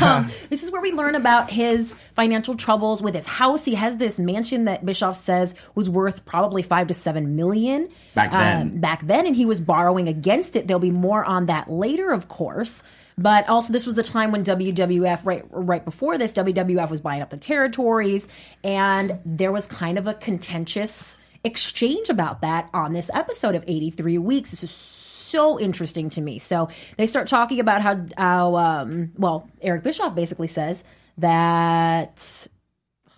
[0.00, 3.64] Um, this is where we learn about his financial troubles with his house.
[3.64, 8.30] He has this mansion that Bischoff says was worth probably five to seven million Back
[8.30, 8.62] then.
[8.62, 10.66] Um, back then, and he was borrowing against it.
[10.66, 12.82] There'll be more on that later, of course.
[13.16, 17.22] But also, this was the time when WWF, right, right before this, WWF was buying
[17.22, 18.26] up the territories,
[18.64, 24.18] and there was kind of a contentious exchange about that on this episode of 83
[24.18, 24.50] Weeks.
[24.50, 26.38] This is so interesting to me.
[26.38, 30.82] So they start talking about how, how um, well, Eric Bischoff basically says
[31.18, 32.48] that,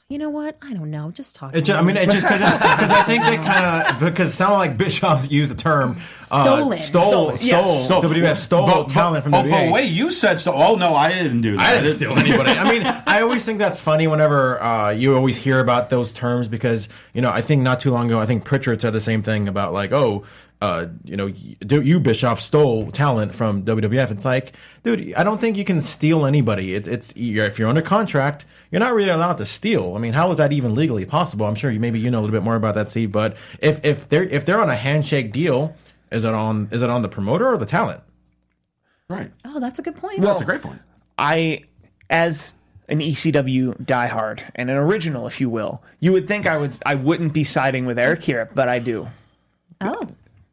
[0.08, 0.56] you know what?
[0.62, 1.10] I don't know.
[1.10, 1.56] Just talk.
[1.56, 4.56] It ju- I mean, it just because I think they kind of because it sounded
[4.58, 6.78] like Bischoff's used the term uh, Stolen.
[6.78, 7.84] stole, Stolen, stole, yes.
[7.86, 9.50] stole WWF stole But- talent from oh, WWE.
[9.50, 11.60] but wait, you said sto- Oh no, I didn't do that.
[11.60, 12.50] I didn't steal anybody.
[12.52, 16.46] I mean, I always think that's funny whenever uh, you always hear about those terms
[16.46, 19.24] because you know I think not too long ago I think Prichard said the same
[19.24, 20.24] thing about like oh.
[20.60, 24.10] Uh, you know, you, you Bischoff stole talent from WWF.
[24.10, 26.74] It's like, dude, I don't think you can steal anybody.
[26.74, 29.94] It's, it's you're, if you're under contract, you're not really allowed to steal.
[29.96, 31.44] I mean, how is that even legally possible?
[31.44, 33.12] I'm sure you maybe you know a little bit more about that, Steve.
[33.12, 35.74] But if if they're if they're on a handshake deal,
[36.10, 38.02] is it on is it on the promoter or the talent?
[39.08, 39.30] Right.
[39.44, 40.18] oh, that's a good point.
[40.18, 40.80] Well, that's a great point.
[41.16, 41.62] I,
[42.10, 42.54] as
[42.88, 46.94] an ECW diehard and an original, if you will, you would think I would I
[46.94, 49.08] wouldn't be siding with Eric here, but I do.
[49.80, 50.08] oh.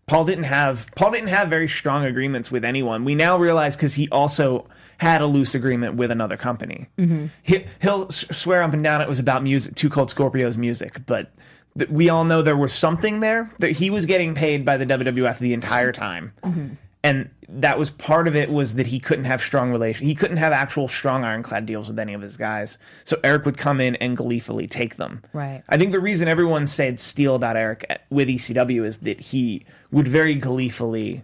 [0.06, 3.06] Paul didn't have Paul didn't have very strong agreements with anyone.
[3.06, 6.88] We now realize because he also had a loose agreement with another company.
[6.98, 7.28] Mm-hmm.
[7.42, 11.32] He, he'll swear up and down it was about music, Too Cold Scorpio's music, but
[11.78, 14.86] th- we all know there was something there that he was getting paid by the
[14.86, 16.76] WWF the entire time, mm-hmm.
[17.04, 20.08] And that was part of it was that he couldn't have strong relation.
[20.08, 22.78] He couldn't have actual strong ironclad deals with any of his guys.
[23.04, 25.22] So Eric would come in and gleefully take them.
[25.34, 25.64] Right.
[25.68, 30.08] I think the reason everyone said steal about Eric with ECW is that he would
[30.08, 31.24] very gleefully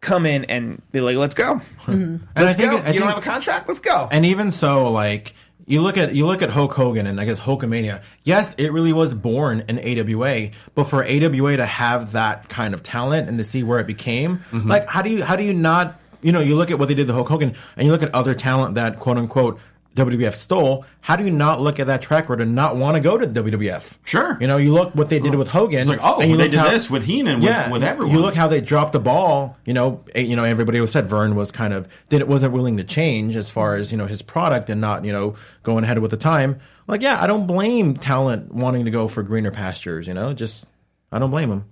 [0.00, 2.78] come in and be like, "Let's go, And let's I think go.
[2.78, 3.68] I you don't have a contract?
[3.68, 5.34] Let's go." And even so, like
[5.66, 8.02] you look at you look at Hulk Hogan and I guess Hulkamania.
[8.24, 12.82] Yes, it really was born in AWA, but for AWA to have that kind of
[12.82, 14.68] talent and to see where it became, mm-hmm.
[14.68, 16.94] like how do you how do you not you know you look at what they
[16.94, 19.60] did to Hulk Hogan and you look at other talent that quote unquote
[19.96, 20.84] WWF stole.
[21.00, 23.26] How do you not look at that track record and not want to go to
[23.26, 23.82] WWF?
[24.04, 24.38] Sure.
[24.40, 25.80] You know, you look what they did with Hogan.
[25.80, 28.14] It's like, oh, and you they did how- this with Heenan, with, with everyone.
[28.14, 29.56] you look how they dropped the ball.
[29.64, 32.52] You know, eh, you know, everybody was said Vern was kind of did it wasn't
[32.52, 35.82] willing to change as far as you know his product and not you know going
[35.84, 36.60] ahead with the time.
[36.86, 40.06] Like, yeah, I don't blame talent wanting to go for greener pastures.
[40.06, 40.66] You know, just
[41.10, 41.64] I don't blame them.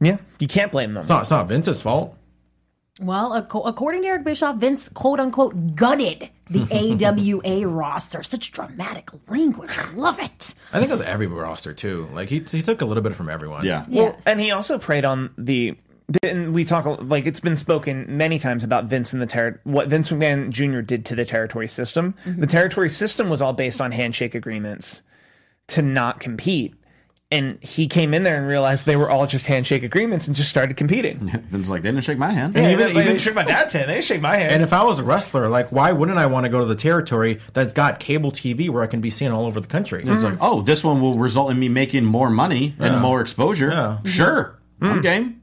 [0.00, 1.02] yeah, you can't blame them.
[1.02, 2.16] It's not it's not Vince's fault.
[3.00, 6.66] Well, ac- according to Eric Bischoff, Vince quote unquote gutted the
[7.44, 8.22] AWA roster.
[8.22, 9.70] Such dramatic language.
[9.76, 10.54] I love it.
[10.72, 12.08] I think it was every roster too.
[12.12, 13.64] Like he he took a little bit from everyone.
[13.64, 13.84] yeah.
[13.88, 14.20] Yes.
[14.26, 15.76] And he also preyed on the.
[16.22, 19.88] And we talk like it's been spoken many times about Vince and the ter- what
[19.88, 20.80] Vince McMahon Jr.
[20.80, 22.14] did to the territory system.
[22.24, 22.40] Mm-hmm.
[22.42, 25.02] The territory system was all based on handshake agreements
[25.66, 26.74] to not compete,
[27.30, 30.48] and he came in there and realized they were all just handshake agreements and just
[30.48, 31.18] started competing.
[31.50, 32.54] Vince's like, they didn't shake my hand.
[32.54, 33.88] Yeah, even- even, they, even- they shake my dad's hand.
[33.88, 34.52] They didn't shake my hand.
[34.52, 36.76] And if I was a wrestler, like why wouldn't I want to go to the
[36.76, 40.04] territory that's got cable TV where I can be seen all over the country?
[40.06, 43.70] It's like, oh, this one will result in me making more money and more exposure.
[43.70, 43.98] Yeah.
[44.04, 44.58] Sure.
[44.80, 45.02] I'm mm.
[45.02, 45.42] game.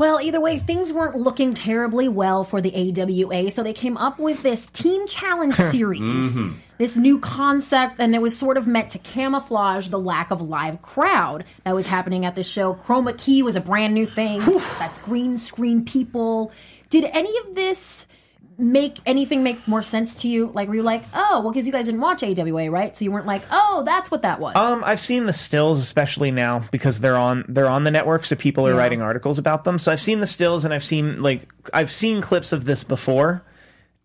[0.00, 4.18] Well, either way, things weren't looking terribly well for the AWA, so they came up
[4.18, 6.54] with this Team Challenge series, mm-hmm.
[6.78, 10.80] this new concept, and it was sort of meant to camouflage the lack of live
[10.80, 12.72] crowd that was happening at the show.
[12.72, 14.40] Chroma Key was a brand new thing.
[14.78, 16.50] That's green screen people.
[16.88, 18.06] Did any of this
[18.60, 20.50] make anything make more sense to you?
[20.54, 22.96] Like, were you like, oh, well, because you guys didn't watch AWA, right?
[22.96, 24.54] So you weren't like, oh, that's what that was.
[24.56, 28.36] Um, I've seen the stills, especially now because they're on they're on the network, so
[28.36, 28.76] people are Yeah.
[28.78, 29.78] writing articles about them.
[29.78, 33.42] So I've seen the stills, and I've seen like I've seen clips of this before,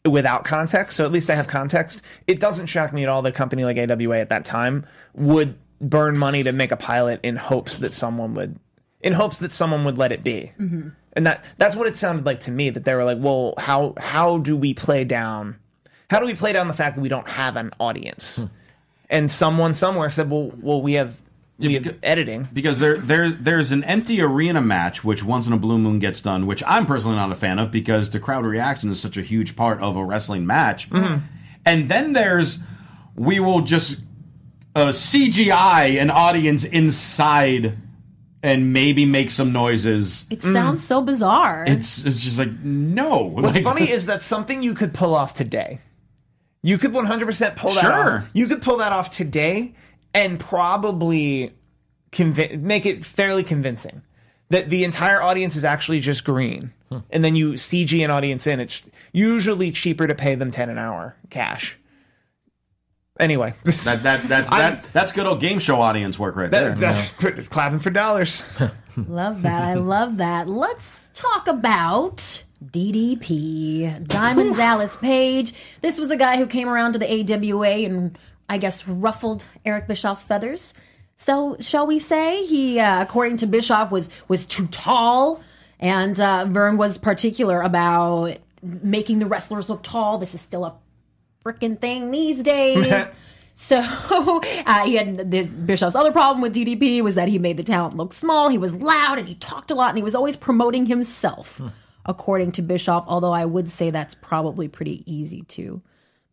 [0.06, 0.98] without context.
[0.98, 2.02] So at least I have context.
[2.28, 5.56] It doesn't shock me at all that a company like AWA at that time would
[5.82, 8.58] burn money to make a pilot in hopes that someone would
[9.02, 10.52] in hopes that someone would let it be.
[11.16, 13.94] And that that's what it sounded like to me that they were like, "Well, how
[13.98, 15.58] how do we play down
[16.10, 18.44] how do we play down the fact that we don't have an audience?"
[19.10, 21.16] And someone somewhere said, "Well, well we have
[21.58, 25.54] we have because- editing." because there there there's an empty arena match which once in
[25.54, 28.46] a blue moon gets done, which I'm personally not a fan of because the crowd
[28.46, 30.90] reaction is such a huge part of a wrestling match.
[31.68, 32.60] And then there's
[33.16, 34.02] we will just
[34.76, 37.78] uh, CGI an audience inside
[38.46, 40.26] and maybe make some noises.
[40.30, 41.66] It sounds so bizarre.
[41.68, 43.18] It's it's just like no.
[43.24, 45.80] What's Like- funny is that something you could pull off today.
[46.62, 48.18] You could 100% pull that Sure.
[48.20, 48.30] off.
[48.34, 49.76] You could pull that off today
[50.16, 51.52] and probably
[52.12, 54.02] convi- make it fairly convincing
[54.50, 56.72] that the entire audience is actually just green.
[56.90, 57.00] Hmm.
[57.12, 58.60] And then you CG an audience in.
[58.60, 58.82] It's
[59.12, 61.78] usually cheaper to pay them 10 an hour cash.
[63.20, 66.76] Anyway, that that that's I'm- that that's good old game show audience work right there.
[66.76, 68.44] that, that's clapping for dollars.
[68.98, 69.62] Love that.
[69.64, 70.48] I love that.
[70.48, 74.08] Let's talk about DDP.
[74.08, 75.54] Diamond Dallas Page.
[75.82, 79.88] This was a guy who came around to the AWA and I guess ruffled Eric
[79.88, 80.74] Bischoff's feathers.
[81.18, 85.42] So shall we say he, uh, according to Bischoff, was was too tall,
[85.80, 90.18] and uh, Vern was particular about making the wrestlers look tall.
[90.18, 90.74] This is still a
[91.46, 93.08] freaking thing these days.
[93.58, 97.64] So uh, he had this Bischoff's other problem with DDP was that he made the
[97.64, 98.50] talent look small.
[98.50, 101.62] He was loud and he talked a lot and he was always promoting himself,
[102.06, 103.06] according to Bischoff.
[103.08, 105.82] Although I would say that's probably pretty easy to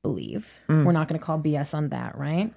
[0.02, 0.58] believe.
[0.84, 2.52] We're not going to call BS on that, right?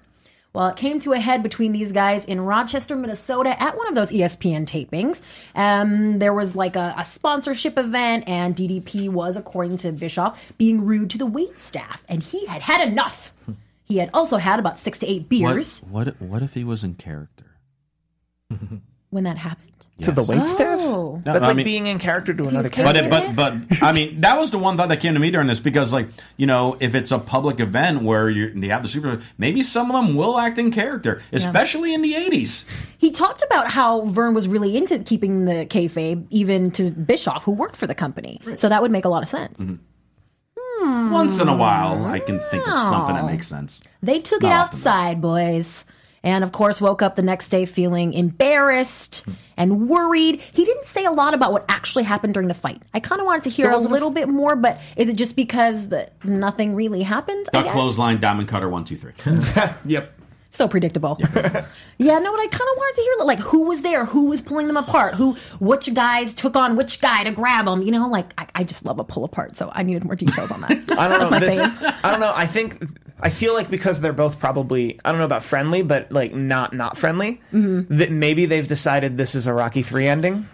[0.56, 3.94] Well, it came to a head between these guys in Rochester, Minnesota at one of
[3.94, 5.20] those ESPN tapings.
[5.54, 10.86] Um, there was like a, a sponsorship event, and DDP was, according to Bischoff, being
[10.86, 13.34] rude to the wait staff, and he had had enough.
[13.84, 16.94] He had also had about six to eight beers what what if he was in
[16.94, 17.58] character?
[19.10, 19.62] when that happened.
[20.02, 20.78] To the wait staff?
[20.78, 21.22] Oh.
[21.24, 23.08] That's No, I like mean- being in character to another character- character.
[23.08, 25.30] But it, but but I mean that was the one thought that came to me
[25.30, 28.82] during this because like you know if it's a public event where you they have
[28.82, 32.66] the super maybe some of them will act in character especially in the eighties.
[32.98, 37.52] He talked about how Vern was really into keeping the kayfabe, even to Bischoff, who
[37.52, 38.38] worked for the company.
[38.56, 39.56] So that would make a lot of sense.
[39.58, 39.76] Mm-hmm.
[40.58, 41.10] Hmm.
[41.10, 43.80] Once in a while, I can think of something that makes sense.
[44.02, 44.90] They took it Not often, though.
[44.90, 45.86] outside, boys.
[46.26, 49.24] And of course, woke up the next day feeling embarrassed
[49.56, 50.40] and worried.
[50.52, 52.82] He didn't say a lot about what actually happened during the fight.
[52.92, 55.86] I kind of wanted to hear a little bit more, but is it just because
[55.86, 57.48] the, nothing really happened?
[57.54, 59.12] I Got clothesline, diamond cutter, one, two, three.
[59.86, 60.15] Yep.
[60.56, 61.18] So predictable.
[61.98, 64.40] yeah, no, but I kind of wanted to hear like who was there, who was
[64.40, 67.82] pulling them apart, who which guys took on which guy to grab them.
[67.82, 70.50] You know, like I, I just love a pull apart, so I needed more details
[70.50, 70.70] on that.
[70.98, 71.38] I don't That's know.
[71.40, 71.60] This.
[72.02, 72.32] I don't know.
[72.34, 72.82] I think
[73.20, 76.72] I feel like because they're both probably I don't know about friendly, but like not
[76.72, 77.42] not friendly.
[77.52, 77.94] Mm-hmm.
[77.98, 80.48] That maybe they've decided this is a Rocky three ending.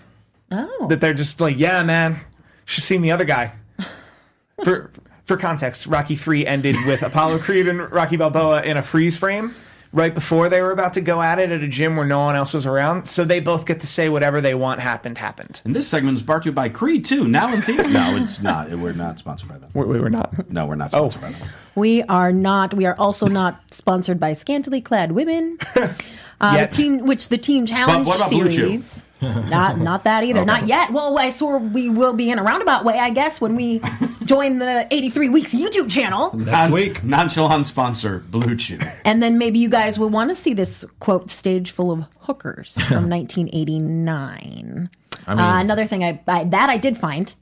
[0.51, 2.19] Oh, That they're just like, yeah, man,
[2.65, 3.53] should see the other guy.
[4.65, 4.91] For
[5.27, 9.55] for context, Rocky three ended with Apollo Creed and Rocky Balboa in a freeze frame.
[9.95, 12.35] Right before they were about to go at it at a gym where no one
[12.35, 15.61] else was around, so they both get to say whatever they want happened happened.
[15.67, 17.29] And this segment is brought to you by Creed too.
[17.29, 17.89] Now in theater.
[17.89, 18.73] no, it's not.
[18.73, 19.71] We're not sponsored by them.
[19.75, 20.51] We, we were not.
[20.51, 21.49] No, we're not sponsored by them.
[21.75, 22.73] we are not.
[22.73, 25.59] We are also not sponsored by scantily clad women.
[26.41, 26.73] Uh, Yet.
[26.73, 29.07] team, which the team challenge what about Blue series.
[29.21, 30.45] not not that either.
[30.53, 30.91] Not yet.
[30.93, 33.81] Well, I saw we will be in a roundabout way, I guess, when we
[34.25, 36.37] join the 83 Weeks YouTube channel.
[36.37, 39.01] Next week, nonchalant sponsor BlueChew.
[39.05, 42.75] And then maybe you guys will want to see this quote stage full of hookers
[42.89, 44.91] from 1989.
[45.27, 47.33] uh, another thing I, I that I did find.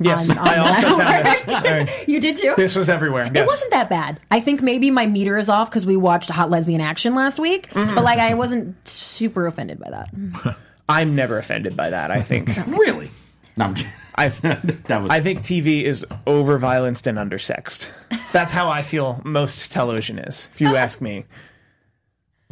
[0.00, 1.90] Yes, On- on I also found this.
[2.08, 2.54] You did too.
[2.56, 3.30] This was everywhere.
[3.34, 4.20] It wasn't that bad.
[4.30, 7.68] I think maybe my meter is off because we watched Hot Lesbian Action last week.
[7.74, 10.56] But like, I wasn't super offended by that.
[10.88, 12.10] I'm never offended by that.
[12.12, 13.10] I think Really?
[13.56, 13.90] No, I'm kidding.
[14.16, 15.10] I that was.
[15.10, 17.90] I think TV is over violenced and undersexed.
[18.32, 21.26] That's how I feel most television is, if you ask me.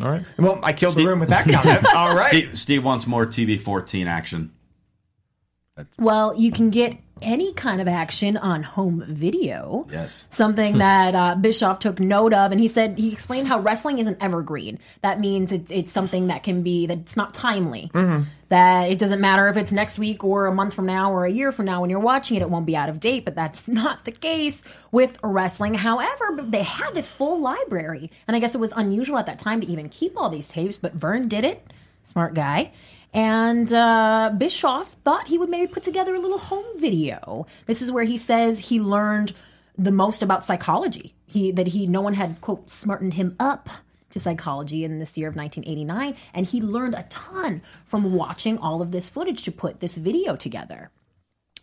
[0.02, 0.24] All right.
[0.38, 1.86] Well, I killed the room with that comment.
[1.94, 2.28] All right.
[2.28, 4.52] Steve, Steve wants more TV 14 action.
[5.98, 9.86] Well, you can get any kind of action on home video.
[9.90, 10.26] Yes.
[10.30, 14.06] Something that uh, Bischoff took note of, and he said he explained how wrestling is
[14.06, 14.78] an evergreen.
[15.02, 17.90] That means it's it's something that can be that it's not timely.
[18.48, 21.30] That it doesn't matter if it's next week or a month from now or a
[21.30, 23.24] year from now when you're watching it, it won't be out of date.
[23.24, 25.74] But that's not the case with wrestling.
[25.74, 29.60] However, they had this full library, and I guess it was unusual at that time
[29.60, 30.78] to even keep all these tapes.
[30.78, 31.72] But Vern did it,
[32.04, 32.72] smart guy.
[33.14, 37.46] And uh, Bischoff thought he would maybe put together a little home video.
[37.66, 39.32] This is where he says he learned
[39.78, 41.14] the most about psychology.
[41.26, 43.68] He that he no one had quote smartened him up
[44.10, 48.82] to psychology in this year of 1989, and he learned a ton from watching all
[48.82, 50.90] of this footage to put this video together.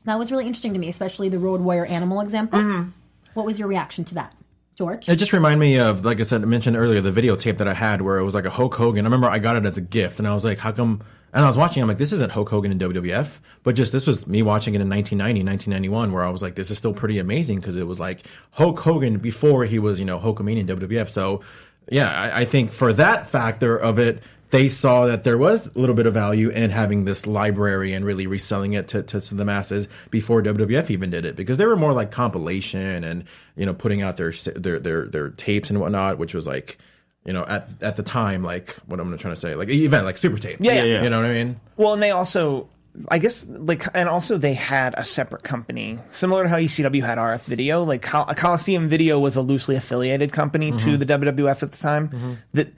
[0.06, 2.88] That was really interesting to me, especially the Road Warrior animal example.
[3.34, 4.36] What was your reaction to that,
[4.76, 5.08] George?
[5.08, 7.74] It just reminded me of, like I said, I mentioned earlier, the videotape that I
[7.74, 9.06] had where it was like a Hulk Hogan.
[9.06, 11.02] I remember I got it as a gift, and I was like, how come?
[11.34, 14.06] And I was watching, I'm like, this isn't Hulk Hogan in WWF, but just this
[14.06, 17.20] was me watching it in 1990, 1991, where I was like, this is still pretty
[17.20, 21.10] amazing because it was like Hulk Hogan before he was, you know, Hulkamania in WWF.
[21.10, 21.42] So,
[21.90, 25.80] yeah, I, I think for that factor of it, they saw that there was a
[25.80, 29.36] little bit of value in having this library and really reselling it to, to, to
[29.36, 33.24] the masses before WWF even did it because they were more like compilation and
[33.56, 36.78] you know putting out their their their, their tapes and whatnot, which was like
[37.26, 40.18] you know at at the time like what I'm trying to say like event like
[40.18, 40.58] super tape.
[40.60, 41.04] Yeah, yeah, yeah.
[41.04, 41.60] You know what I mean?
[41.78, 42.70] Well, and they also,
[43.10, 47.18] I guess, like, and also they had a separate company, similar to how ECW had
[47.18, 47.84] RF Video.
[47.84, 51.00] Like, Col- Coliseum Video was a loosely affiliated company to mm-hmm.
[51.00, 52.10] the WWF at the time.
[52.10, 52.34] Mm-hmm.
[52.54, 52.74] That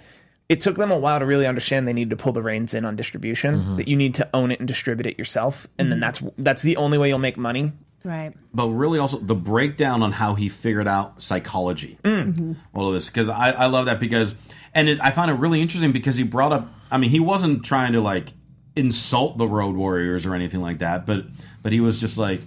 [0.50, 2.86] it took them a while to really understand they needed to pull the reins in
[2.86, 3.56] on distribution.
[3.56, 3.76] Mm-hmm.
[3.78, 6.78] That you need to own it and distribute it yourself, and then that's that's the
[6.78, 7.72] only way you'll make money.
[8.04, 8.34] Right.
[8.54, 12.54] but really also the breakdown on how he figured out psychology mm-hmm.
[12.74, 14.36] all of this because I, I love that because
[14.74, 17.64] and it, i found it really interesting because he brought up i mean he wasn't
[17.64, 18.34] trying to like
[18.76, 21.26] insult the road warriors or anything like that but
[21.62, 22.42] but he was just like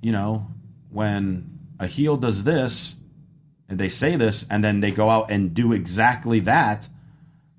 [0.00, 0.46] you know
[0.90, 2.96] when a heel does this
[3.68, 6.88] and they say this and then they go out and do exactly that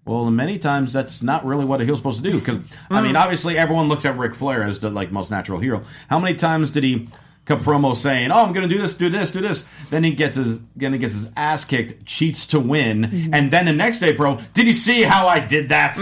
[0.06, 2.40] well, many times that's not really what a heel's supposed to do.
[2.40, 3.22] Because I mean, mm.
[3.22, 5.84] obviously, everyone looks at Ric Flair as the like most natural hero.
[6.10, 7.08] How many times did he
[7.46, 9.66] cut promo saying, "Oh, I'm going to do this, do this, do this"?
[9.90, 13.66] Then he gets his, then he gets his ass kicked, cheats to win, and then
[13.66, 15.98] the next day, bro, did you see how I did that?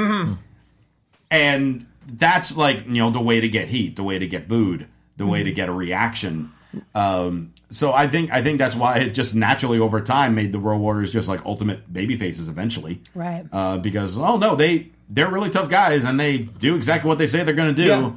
[1.29, 4.87] And that's like you know the way to get heat, the way to get booed,
[5.17, 6.51] the way to get a reaction.
[6.95, 10.59] Um, so I think I think that's why it just naturally over time made the
[10.59, 13.45] Road Warriors just like ultimate baby faces eventually, Right.
[13.51, 17.27] Uh, because oh no, they they're really tough guys and they do exactly what they
[17.27, 17.87] say they're going to do.
[17.89, 18.11] Yeah.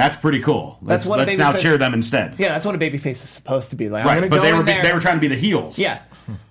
[0.00, 0.78] That's pretty cool.
[0.80, 2.34] Let's, That's what let's now babyface- cheer them instead.
[2.38, 4.04] Yeah, that's what a babyface is supposed to be like.
[4.04, 4.28] Right.
[4.30, 5.78] But they were there- they were trying to be the heels.
[5.78, 6.02] Yeah,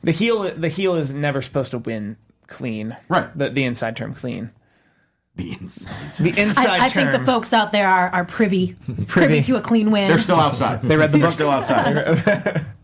[0.03, 2.95] the heel the heel is never supposed to win clean.
[3.07, 3.35] Right.
[3.37, 4.51] The the inside term clean.
[5.35, 6.15] The inside.
[6.19, 8.75] The inside I, I think the folks out there are, are privy,
[9.07, 10.09] privy to a clean win.
[10.09, 10.81] They're still outside.
[10.81, 11.33] they read the They're book.
[11.33, 12.65] still outside.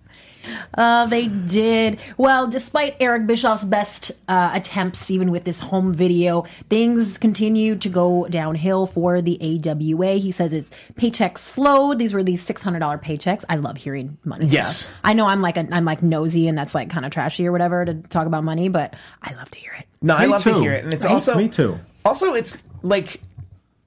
[0.73, 1.99] Uh, they did.
[2.17, 7.89] Well, despite Eric Bischoff's best uh, attempts, even with this home video, things continued to
[7.89, 10.13] go downhill for the AWA.
[10.15, 11.99] He says his paychecks slowed.
[11.99, 13.43] These were these six hundred dollar paychecks.
[13.49, 14.45] I love hearing money.
[14.47, 14.77] Yes.
[14.84, 14.95] stuff.
[15.03, 17.51] I know I'm like a, I'm like nosy and that's like kind of trashy or
[17.51, 19.86] whatever to talk about money, but I love to hear it.
[20.01, 21.13] No, I Me love to hear it, and it's Right?
[21.13, 21.79] also Me too.
[22.03, 23.21] Also, it's like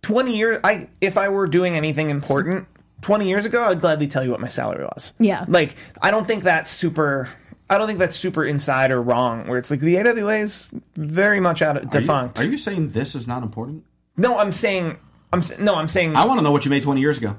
[0.03, 0.61] twenty years.
[0.65, 2.67] I if I were doing anything important
[3.01, 5.13] twenty years ago, I'd gladly tell you what my salary was.
[5.19, 5.45] Yeah.
[5.49, 7.29] like I don't think that's super.
[7.71, 9.47] I don't think that's super inside or wrong.
[9.47, 12.39] Where it's like the AWA is very much out of Are you, defunct.
[12.41, 13.85] are you saying this is not important?
[14.17, 14.97] No, I'm saying.
[15.33, 17.37] I'm no, I'm saying I want to know what you made 20 years ago.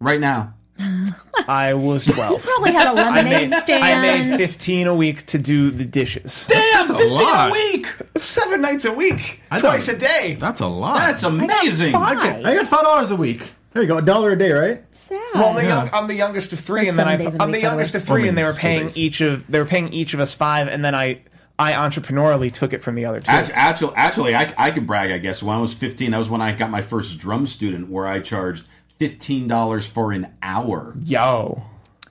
[0.00, 0.54] Right now.
[1.48, 2.42] I was twelve.
[2.42, 3.84] Probably had a I lemonade made stand.
[3.84, 6.46] I made fifteen a week to do the dishes.
[6.48, 7.50] Damn, 15 lot.
[7.50, 7.92] a week.
[8.16, 10.36] Seven nights a week, I twice don't- a day.
[10.38, 10.98] That's a lot.
[10.98, 11.92] That's amazing.
[11.92, 12.44] Five.
[12.44, 13.42] I got five dollars a week.
[13.72, 14.84] There you go, a dollar a day, right?
[15.32, 15.40] Sad.
[15.40, 17.34] Well, I'm the, young, I'm the youngest of three, There's and then I, seven days
[17.34, 18.96] in a I'm the week, the youngest of three, Only and they were paying days.
[18.96, 21.20] each of they were paying each of us five, and then I
[21.58, 23.30] I entrepreneurially took it from the other two.
[23.30, 25.42] Actually, actually, actually I, I could brag, I guess.
[25.42, 28.20] When I was 15, that was when I got my first drum student where I
[28.20, 28.64] charged
[29.00, 30.94] $15 for an hour.
[31.04, 31.64] Yo,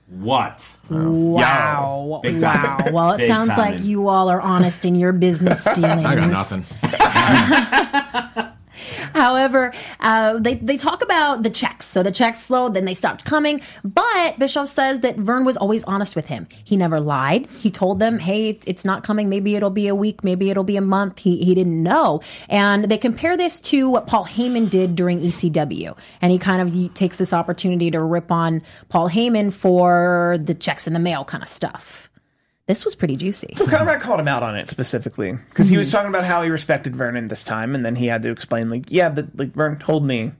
[0.08, 0.76] What?
[0.90, 2.20] Wow.
[2.22, 2.62] Big time.
[2.62, 2.90] Wow.
[2.92, 3.58] Well, it Big sounds time.
[3.58, 6.04] like you all are honest in your business dealings.
[6.04, 6.66] I got nothing.
[9.14, 11.86] However, uh, they they talk about the checks.
[11.86, 13.60] So the checks slowed, then they stopped coming.
[13.84, 16.46] But Bischoff says that Vern was always honest with him.
[16.64, 17.46] He never lied.
[17.58, 19.28] He told them, "Hey, it's, it's not coming.
[19.28, 20.24] Maybe it'll be a week.
[20.24, 22.20] Maybe it'll be a month." He he didn't know.
[22.48, 26.94] And they compare this to what Paul Heyman did during ECW, and he kind of
[26.94, 31.42] takes this opportunity to rip on Paul Heyman for the checks in the mail kind
[31.42, 32.07] of stuff.
[32.68, 33.54] This was pretty juicy.
[33.56, 35.96] Conrad called him out on it specifically because he was mm-hmm.
[35.96, 38.84] talking about how he respected Vernon this time, and then he had to explain like,
[38.90, 40.32] yeah, but like Vernon told me,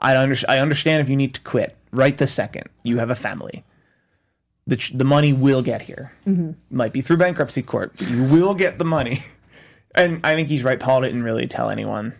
[0.00, 2.68] I under- I understand if you need to quit right this second.
[2.82, 3.64] You have a family.
[4.66, 6.12] The ch- the money will get here.
[6.26, 6.76] Mm-hmm.
[6.76, 7.94] Might be through bankruptcy court.
[7.96, 9.24] But you will get the money.
[9.94, 10.80] And I think he's right.
[10.80, 12.14] Paul didn't really tell anyone,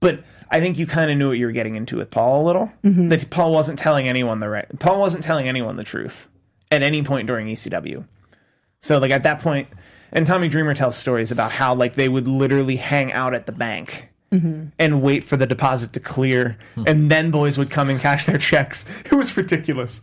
[0.00, 2.44] but I think you kind of knew what you were getting into with Paul a
[2.44, 2.72] little.
[2.82, 3.08] Mm-hmm.
[3.08, 4.66] That Paul wasn't telling anyone the right.
[4.80, 6.28] Paul wasn't telling anyone the truth
[6.72, 8.04] at any point during ECW.
[8.84, 9.68] So like at that point,
[10.12, 13.52] and Tommy Dreamer tells stories about how like they would literally hang out at the
[13.52, 18.26] bank and wait for the deposit to clear, and then boys would come and cash
[18.26, 18.84] their checks.
[19.04, 20.00] It was ridiculous.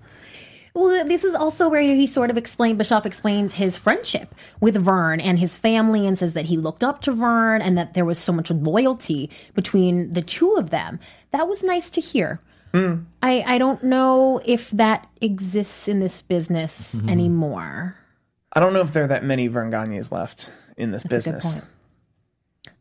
[0.74, 5.20] Well, this is also where he sort of explained, Bischoff explains his friendship with Vern
[5.20, 8.18] and his family and says that he looked up to Vern and that there was
[8.18, 10.98] so much loyalty between the two of them.
[11.32, 12.40] That was nice to hear.
[12.74, 13.02] Hmm.
[13.22, 17.10] I, I don't know if that exists in this business Mm-hmm.
[17.10, 17.98] anymore.
[18.54, 21.30] I don't know if there are that many Vern Gagnes left in this That's a
[21.30, 21.54] good business.
[21.54, 21.66] point.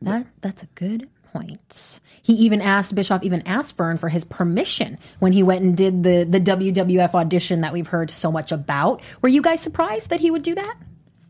[0.03, 2.01] That that's a good point.
[2.23, 6.03] He even asked Bischoff even asked Vern for his permission when he went and did
[6.03, 9.03] the the WWF audition that we've heard so much about.
[9.23, 10.77] Were you guys surprised that he would do that?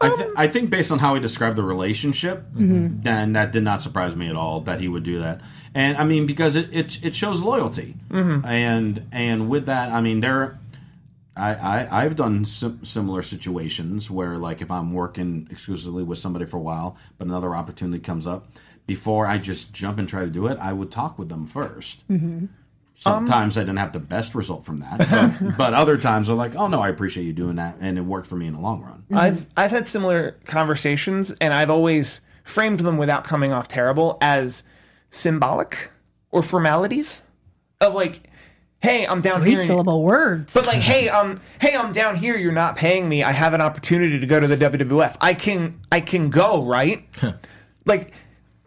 [0.02, 3.02] I, th- I think based on how he described the relationship, mm-hmm.
[3.02, 5.42] then that did not surprise me at all that he would do that.
[5.74, 8.44] And I mean, because it it, it shows loyalty, mm-hmm.
[8.46, 10.58] and and with that, I mean, there,
[11.36, 16.44] I, I I've done sim- similar situations where like if I'm working exclusively with somebody
[16.44, 18.48] for a while, but another opportunity comes up,
[18.86, 21.96] before I just jump and try to do it, I would talk with them 1st
[22.10, 22.46] mm-hmm.
[23.00, 26.54] Sometimes I didn't have the best result from that, but, but other times they're like,
[26.54, 28.82] "Oh no, I appreciate you doing that," and it worked for me in the long
[28.82, 29.04] run.
[29.04, 29.16] Mm-hmm.
[29.16, 34.64] I've I've had similar conversations, and I've always framed them without coming off terrible as
[35.10, 35.90] symbolic
[36.30, 37.22] or formalities
[37.80, 38.29] of like,
[38.80, 39.60] hey, I'm down Three here.
[39.60, 40.54] and- syllable words.
[40.54, 42.36] But like, hey, um, hey, I'm down here.
[42.36, 43.22] You're not paying me.
[43.22, 45.16] I have an opportunity to go to the WWF.
[45.20, 47.06] I can, I can go, right?
[47.84, 48.12] like,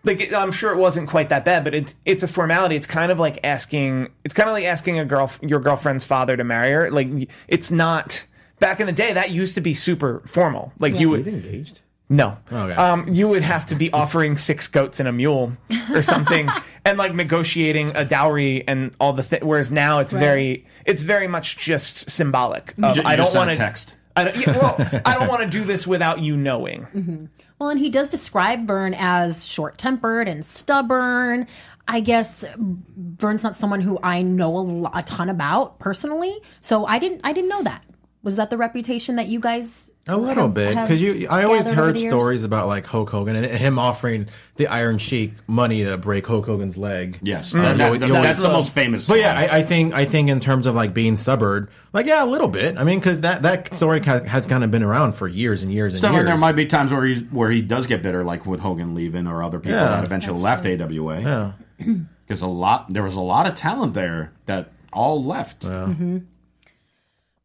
[0.03, 2.76] like I'm sure it wasn't quite that bad, but it's it's a formality.
[2.76, 4.09] It's kind of like asking.
[4.24, 6.91] It's kind of like asking a girl, your girlfriend's father, to marry her.
[6.91, 8.26] Like, it's not.
[8.59, 10.72] Back in the day, that used to be super formal.
[10.80, 11.28] Like you would.
[11.28, 11.82] engaged.
[12.14, 12.38] No.
[12.51, 12.74] Okay.
[12.74, 15.53] Um, you would have to be offering six goats and a mule
[15.91, 16.47] or something,
[16.86, 19.43] and like negotiating a dowry and all the things.
[19.43, 22.76] Whereas now it's very, it's very much just symbolic.
[22.82, 23.93] Of, you I don't just sent a want to text.
[24.16, 27.30] I don't, yeah, well, I don't want to do this without you knowing.
[27.57, 31.47] Well, and he does describe Vern as short tempered and stubborn.
[31.88, 36.86] I guess Vern's not someone who I know a, lo- a ton about personally, so
[36.86, 37.22] I didn't.
[37.24, 37.84] I didn't know that.
[38.22, 39.89] Was that the reputation that you guys?
[40.06, 41.28] A little have- bit, because you.
[41.30, 44.28] I always heard stories about like Hulk Hogan and him offering
[44.58, 47.20] the Iron Sheik money to break Hulk Hogan's leg.
[47.24, 49.08] Yes, Uh, that- you that- always- that's the most famous.
[49.08, 52.22] But yeah, I, I think I think in terms of like being stubborn, like yeah,
[52.22, 52.78] a little bit.
[52.78, 55.72] I mean, because that that story ca- has kind of been around for years and
[55.74, 56.26] years and Still, years.
[56.26, 59.26] there might be times where he's where he does get bitter, like with Hogan leaving
[59.26, 59.86] or other people Yeah.
[59.88, 61.22] that eventually left AWA.
[61.22, 61.51] Yeah.
[62.28, 65.64] because a lot there was a lot of talent there that all left.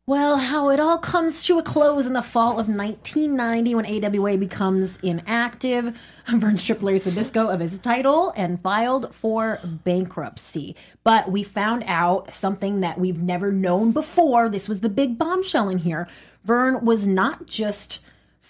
[0.08, 4.38] Well, how it all comes to a close in the fall of 1990 when AWA
[4.38, 5.84] becomes inactive.
[6.26, 10.76] Vern Strippler Zbyszko of his title and filed for bankruptcy.
[11.04, 14.48] But we found out something that we've never known before.
[14.48, 16.08] This was the big bombshell in here.
[16.42, 18.00] Vern was not just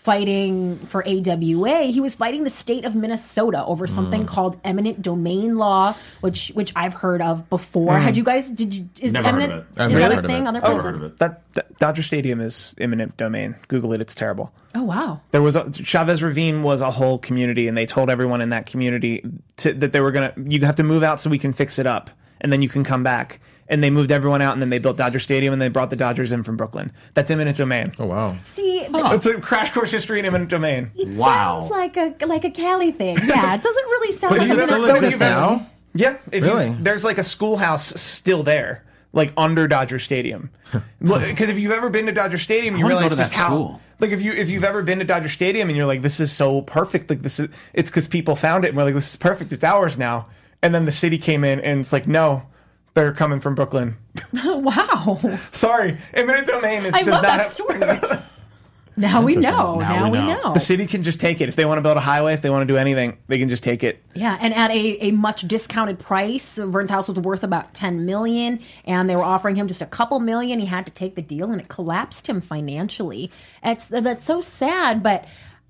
[0.09, 4.27] fighting for AWA, he was fighting the state of Minnesota over something hmm.
[4.27, 7.95] called eminent domain law, which which I've heard of before.
[7.99, 8.05] Hmm.
[8.05, 9.81] Had you guys did you is Never heard of eminent it.
[9.83, 10.47] I've is never that a heard of thing it.
[10.47, 10.85] other Never places?
[10.85, 11.17] heard of it.
[11.19, 13.57] That, that Dodger Stadium is eminent domain.
[13.69, 14.51] Google it; it's terrible.
[14.75, 15.21] Oh wow.
[15.31, 18.65] There was a, Chavez Ravine was a whole community, and they told everyone in that
[18.65, 19.23] community
[19.59, 20.33] to, that they were gonna.
[20.43, 22.09] You have to move out so we can fix it up,
[22.41, 23.41] and then you can come back.
[23.71, 25.97] And they moved everyone out, and then they built Dodger Stadium, and they brought the
[25.97, 26.91] Dodgers in from Brooklyn.
[27.15, 27.93] That's eminent domain.
[27.99, 28.37] Oh wow.
[28.43, 30.91] See, th- It's a crash course history in eminent domain.
[30.97, 31.69] it Wow.
[31.69, 33.19] sounds like a like a Cali thing.
[33.27, 35.29] Yeah, it doesn't really sound But like you a never still Minnesota exist thing.
[35.31, 35.67] now?
[35.95, 36.67] Yeah, if Really?
[36.69, 40.51] You, there's like a schoolhouse still there, like under Dodger Stadium.
[41.01, 43.47] Because if you've ever been to Dodger Stadium, you realize to just how.
[43.47, 43.81] school.
[44.01, 46.31] Like if you if you've ever been to Dodger Stadium and you're like, this is
[46.33, 47.09] so perfect.
[47.11, 49.53] Like this is it's because people found it and we're like, this is perfect.
[49.53, 50.27] It's ours now.
[50.63, 52.43] And then the city came in and it's like, no,
[52.99, 53.97] they're coming from Brooklyn.
[54.45, 55.21] Wow.
[55.53, 58.25] Sorry, eminent domain is I does love not that have- story.
[58.97, 59.77] now we know.
[59.77, 60.43] Now Now, we we know.
[60.43, 60.53] know.
[60.55, 62.35] The city can just take it if they want to build a highway.
[62.35, 64.03] If they want to do anything, they can just take it.
[64.15, 66.57] Yeah, and at a, a much discounted price.
[66.57, 70.19] Vern's house was worth about ten million, and they were offering him just a couple
[70.19, 70.59] million.
[70.59, 73.31] He had to take the deal, and it collapsed him financially.
[73.63, 75.25] It's that's so sad, but.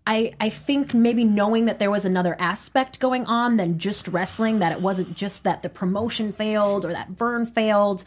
[0.09, 4.59] I, I think maybe knowing that there was another aspect going on than just wrestling,
[4.61, 8.05] that it wasn't just that the promotion failed or that Vern failed,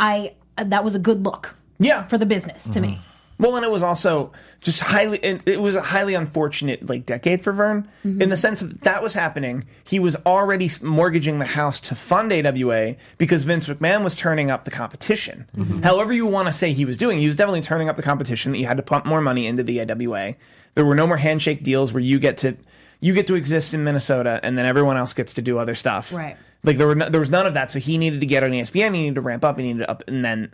[0.00, 2.88] I that was a good look Yeah, for the business to me.
[2.88, 3.10] Mm-hmm.
[3.38, 5.18] Well, and it was also just highly.
[5.18, 8.22] It, it was a highly unfortunate like decade for Vern mm-hmm.
[8.22, 9.64] in the sense that that was happening.
[9.84, 14.64] He was already mortgaging the house to fund AWA because Vince McMahon was turning up
[14.64, 15.46] the competition.
[15.56, 15.82] Mm-hmm.
[15.82, 18.52] However, you want to say he was doing, he was definitely turning up the competition.
[18.52, 20.34] That you had to pump more money into the AWA.
[20.74, 22.56] There were no more handshake deals where you get to
[23.00, 26.12] you get to exist in Minnesota and then everyone else gets to do other stuff.
[26.12, 26.36] Right.
[26.62, 27.70] Like there were no, there was none of that.
[27.70, 28.94] So he needed to get on ESPN.
[28.94, 29.58] He needed to ramp up.
[29.58, 30.50] He needed to up, and then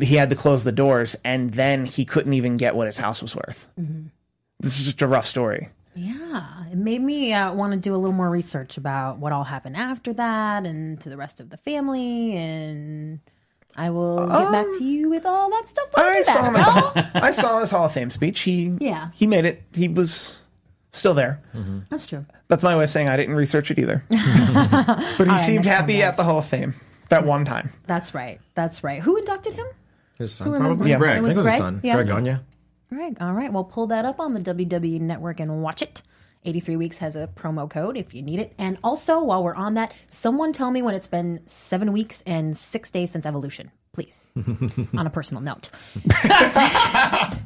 [0.00, 3.20] he had to close the doors, and then he couldn't even get what his house
[3.20, 3.66] was worth.
[4.60, 5.70] This is just a rough story.
[5.94, 9.44] Yeah, it made me uh, want to do a little more research about what all
[9.44, 13.18] happened after that and to the rest of the family and
[13.76, 16.42] I will get back to um, you with all that stuff when I, I saw
[16.44, 16.56] him.
[16.56, 18.40] At I saw his Hall of Fame speech.
[18.40, 19.10] He Yeah.
[19.14, 19.62] he made it.
[19.74, 20.42] He was
[20.92, 21.40] still there.
[21.54, 21.80] Mm-hmm.
[21.90, 22.26] That's true.
[22.48, 24.04] That's my way of saying I didn't research it either.
[24.08, 26.74] but he seemed happy time, at the Hall of Fame
[27.08, 27.72] that one time.
[27.86, 28.40] That's right.
[28.54, 29.02] That's right.
[29.02, 29.66] Who inducted him?
[30.18, 30.90] His son, Who probably.
[30.90, 30.98] Yeah.
[30.98, 31.16] Greg.
[31.16, 31.54] It I was think it was Greg?
[31.54, 31.80] his son.
[31.84, 31.94] Yeah.
[31.94, 32.36] Greg Gagne.
[32.88, 33.16] Greg.
[33.20, 33.52] All right.
[33.52, 36.02] Well, pull that up on the WWE Network and watch it.
[36.44, 38.54] 83 Weeks has a promo code if you need it.
[38.58, 42.56] And also, while we're on that, someone tell me when it's been seven weeks and
[42.56, 44.24] six days since Evolution, please.
[44.96, 45.70] on a personal note.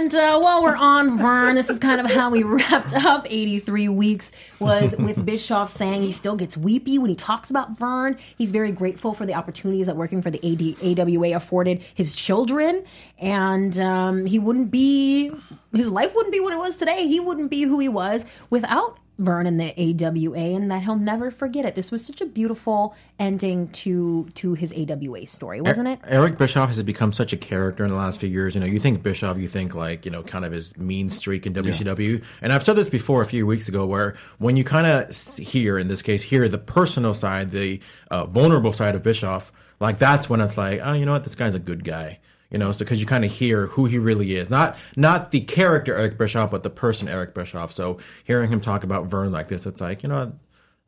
[0.00, 3.90] And uh, while we're on Vern, this is kind of how we wrapped up 83
[3.90, 8.16] weeks was with Bischoff saying he still gets weepy when he talks about Vern.
[8.38, 12.82] He's very grateful for the opportunities that working for the AD, AWA afforded his children.
[13.18, 15.32] And um, he wouldn't be,
[15.74, 17.06] his life wouldn't be what it was today.
[17.06, 21.30] He wouldn't be who he was without Vern and the AWA and that he'll never
[21.30, 21.74] forget it.
[21.74, 26.00] This was such a beautiful ending to to his AWA story, wasn't it?
[26.04, 28.54] Eric Bischoff has become such a character in the last few years.
[28.54, 31.46] You know, you think Bischoff, you think like, you know, kind of his mean streak
[31.46, 32.24] in WCW.
[32.40, 35.78] And I've said this before a few weeks ago where when you kind of hear,
[35.78, 40.30] in this case, hear the personal side, the uh, vulnerable side of Bischoff, like that's
[40.30, 42.18] when it's like, oh, you know what, this guy's a good guy.
[42.50, 45.40] You know, so because you kind of hear who he really is, not not the
[45.40, 47.70] character Eric Bischoff, but the person Eric Bischoff.
[47.70, 50.32] So hearing him talk about Vern like this, it's like you know,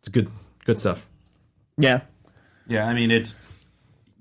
[0.00, 0.28] it's good
[0.64, 1.08] good stuff.
[1.78, 2.00] Yeah.
[2.66, 3.34] Yeah, I mean it's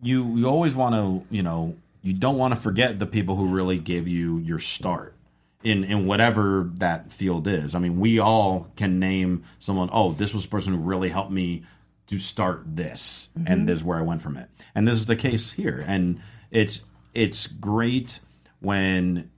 [0.02, 0.36] you.
[0.38, 3.80] You always want to, you know, you don't want to forget the people who really
[3.80, 5.16] gave you your start
[5.64, 7.76] in in whatever that field is.
[7.76, 9.90] I mean, we all can name someone.
[9.92, 11.64] Oh, this was the person who really helped me
[12.08, 13.66] to start this, and mm-hmm.
[13.66, 14.50] this is where I went from it.
[14.76, 15.84] And this is the case here.
[15.88, 16.82] And it's
[17.14, 18.20] it's great
[18.60, 19.30] when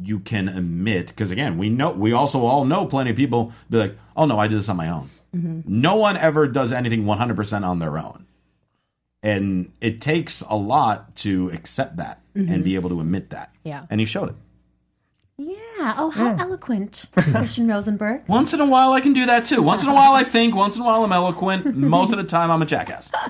[0.00, 3.76] you can admit because again we know we also all know plenty of people be
[3.76, 5.08] like oh no i did this on my own.
[5.34, 5.60] Mm-hmm.
[5.66, 8.26] No one ever does anything 100% on their own.
[9.22, 12.62] And it takes a lot to accept that and mm-hmm.
[12.62, 13.54] be able to admit that.
[13.64, 13.86] Yeah.
[13.88, 14.34] and he showed it
[15.82, 15.94] Yeah.
[15.98, 18.22] Oh, how eloquent, Christian Rosenberg.
[18.28, 20.54] once in a while i can do that too once in a while i think
[20.54, 23.10] once in a while i'm eloquent most of the time i'm a jackass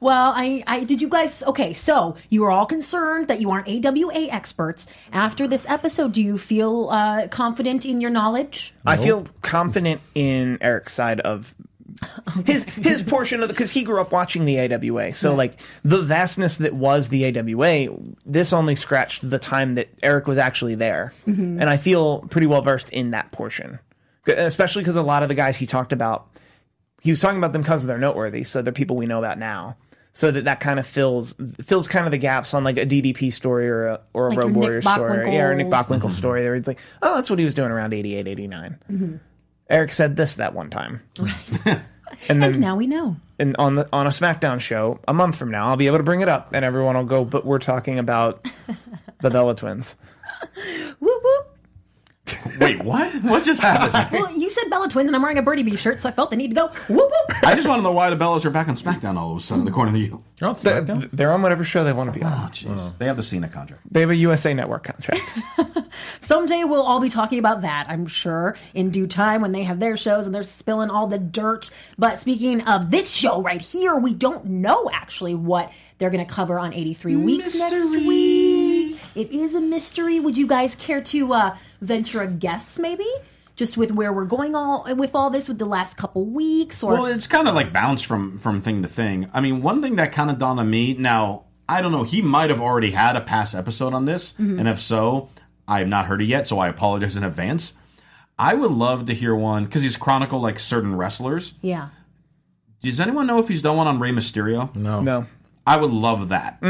[0.00, 3.68] Well, I, I did you guys okay, so you are all concerned that you aren't
[3.68, 4.86] AWA experts.
[5.12, 8.72] After this episode, do you feel uh, confident in your knowledge?
[8.86, 11.54] I feel confident in Eric's side of
[12.46, 15.14] his his portion of the because he grew up watching the AWA.
[15.14, 20.26] So like the vastness that was the AWA, this only scratched the time that Eric
[20.26, 21.60] was actually there, mm-hmm.
[21.60, 23.78] and I feel pretty well versed in that portion,
[24.26, 26.28] especially because a lot of the guys he talked about,
[27.00, 29.76] he was talking about them because they're noteworthy, so they're people we know about now.
[30.14, 33.32] So that that kind of fills fills kind of the gaps on like a DDP
[33.32, 35.68] story or a or a Like Road Warrior story, yeah, or a Nick.
[35.68, 36.42] Bockwinkel story.
[36.42, 38.78] There, it's like, oh, that's what he was doing around 88, 89.
[38.90, 39.16] Mm-hmm.
[39.70, 41.02] Eric said this that one time.
[42.28, 43.16] and then And now we know.
[43.38, 46.02] and on the on a SmackDown show a month from now, I'll be able to
[46.04, 47.24] bring it up, and everyone will go.
[47.24, 48.46] But we're talking about
[49.20, 49.96] the Bella Twins.
[51.00, 51.17] Whoop.
[52.60, 55.62] Wait what what just happened Well, you said Bella Twins, and I'm wearing a Birdie
[55.62, 57.36] Bee shirt, so I felt the need to go whoop whoop.
[57.44, 59.40] i just want to know why the bellas are back on smackdown all of a
[59.40, 61.08] sudden according to you You're on They're, SmackDown?
[61.12, 62.32] they're on whatever show they want to be on.
[62.32, 62.94] oh jeez oh.
[62.98, 65.32] they have the cena contract They have a USA Network contract.
[66.20, 69.80] Someday we'll all be talking about that, I'm sure, in due time when they have
[69.80, 71.70] their shows and they're spilling all the dirt.
[71.96, 76.32] But speaking of this show right here, we don't know actually what they're going to
[76.32, 78.06] cover on 83 weeks next week.
[79.18, 80.20] It is a mystery.
[80.20, 83.08] Would you guys care to uh, venture a guess, maybe?
[83.56, 86.92] Just with where we're going all with all this with the last couple weeks, or
[86.92, 89.28] Well, it's kind of like bounced from from thing to thing.
[89.34, 90.94] I mean, one thing that kind of dawned on me.
[90.94, 92.04] Now, I don't know.
[92.04, 95.30] He might have already had a past episode on this, and if so,
[95.66, 96.46] I have not heard it yet.
[96.46, 97.72] So I apologize in advance.
[98.38, 101.54] I would love to hear one because he's chronicled like certain wrestlers.
[101.60, 101.88] yeah,
[102.80, 104.72] Does anyone know if he's done one on Rey Mysterio?
[104.76, 105.00] No.
[105.00, 105.26] no,
[105.66, 106.60] I would love that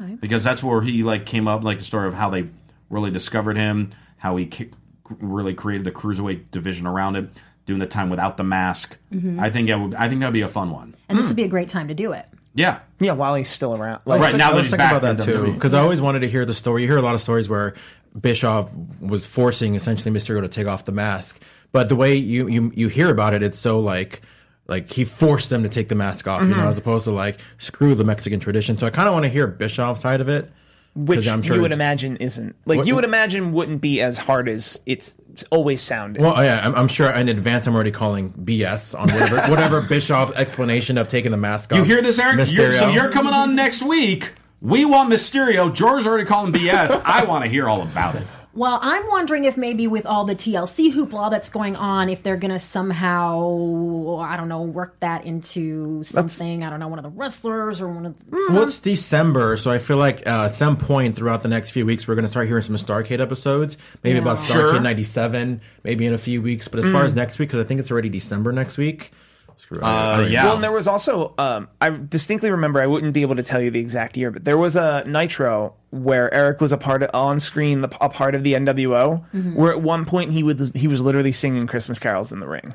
[0.00, 0.14] okay.
[0.20, 2.48] because that's where he like came up, like the story of how they
[2.90, 4.70] really discovered him, how he ki-
[5.08, 7.28] really created the cruiserweight division around it,
[7.66, 8.96] doing the time without the mask.
[9.12, 9.40] Mm-hmm.
[9.40, 9.94] I think that would.
[9.94, 10.94] I think that'd be a fun one.
[11.08, 11.36] and this would hmm.
[11.36, 12.26] be a great time to do it.
[12.54, 12.78] Yeah.
[13.00, 14.00] yeah, while he's still around.
[14.06, 15.54] Like, Right now I that was he's thinking back about that too WWE.
[15.54, 16.82] because I always wanted to hear the story.
[16.82, 17.74] You hear a lot of stories where
[18.18, 21.38] Bischoff was forcing essentially Mysterio to take off the mask,
[21.70, 24.22] but the way you you, you hear about it, it's so like
[24.68, 26.68] like he forced them to take the mask off, you know, mm-hmm.
[26.68, 28.78] as opposed to like screw the Mexican tradition.
[28.78, 30.50] So I kind of want to hear Bischoff's side of it,
[30.94, 34.18] which I'm sure you would imagine isn't like What- you would imagine wouldn't be as
[34.18, 35.14] hard as it's
[35.50, 36.22] always sounded.
[36.22, 39.82] Well, oh, yeah, I'm, I'm sure in advance I'm already calling BS on whatever whatever
[39.82, 41.78] Bischoff's explanation of taking the mask off.
[41.78, 42.50] You hear this, Eric?
[42.50, 44.32] You're, so you're coming on next week.
[44.62, 45.72] We want Mysterio.
[45.72, 47.00] George's already calling BS.
[47.04, 48.26] I want to hear all about it.
[48.56, 52.38] Well, I'm wondering if maybe with all the TLC hoopla that's going on, if they're
[52.38, 56.64] gonna somehow, I don't know, work that into something.
[56.64, 58.14] I don't know, one of the wrestlers or one of.
[58.30, 61.72] The, Well, it's December, so I feel like uh, at some point throughout the next
[61.72, 63.76] few weeks, we're going to start hearing some Starcade episodes.
[64.02, 64.22] Maybe Yeah.
[64.22, 64.80] about Starcade Sure.
[64.80, 66.68] 97, maybe in a few weeks.
[66.68, 69.12] But as far as next week, because I think it's already December next week.
[69.56, 69.84] Screw it.
[69.84, 70.44] I yeah.
[70.44, 73.60] Well, and there was also, um, I distinctly remember, I wouldn't be able to tell
[73.60, 77.10] you the exact year, but there was a Nitro where Eric was a part of,
[77.14, 80.86] on screen, the, a part of the NWO, where at one point he would he
[80.88, 82.74] was literally singing Christmas carols in the ring.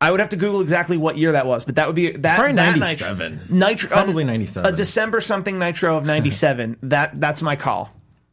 [0.00, 2.36] I would have to Google exactly what year that was, but that would be that
[2.36, 3.32] Probably 97.
[3.50, 4.72] Nitro, Nitro Probably um, 97.
[4.72, 6.78] a December something Nitro of '97.
[6.84, 7.90] that that's my call.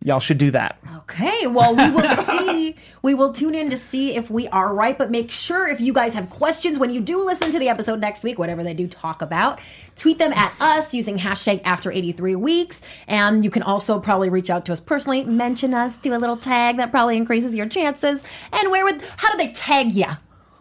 [0.07, 0.77] Y'all should do that.
[0.99, 2.77] Okay, well, we will see.
[3.01, 5.91] We will tune in to see if we are right, but make sure if you
[5.91, 8.87] guys have questions when you do listen to the episode next week, whatever they do
[8.87, 9.59] talk about,
[9.97, 12.79] tweet them at us using hashtag after 83 weeks.
[13.05, 16.37] And you can also probably reach out to us personally, mention us, do a little
[16.37, 18.23] tag that probably increases your chances.
[18.53, 20.07] And where would, how do they tag you?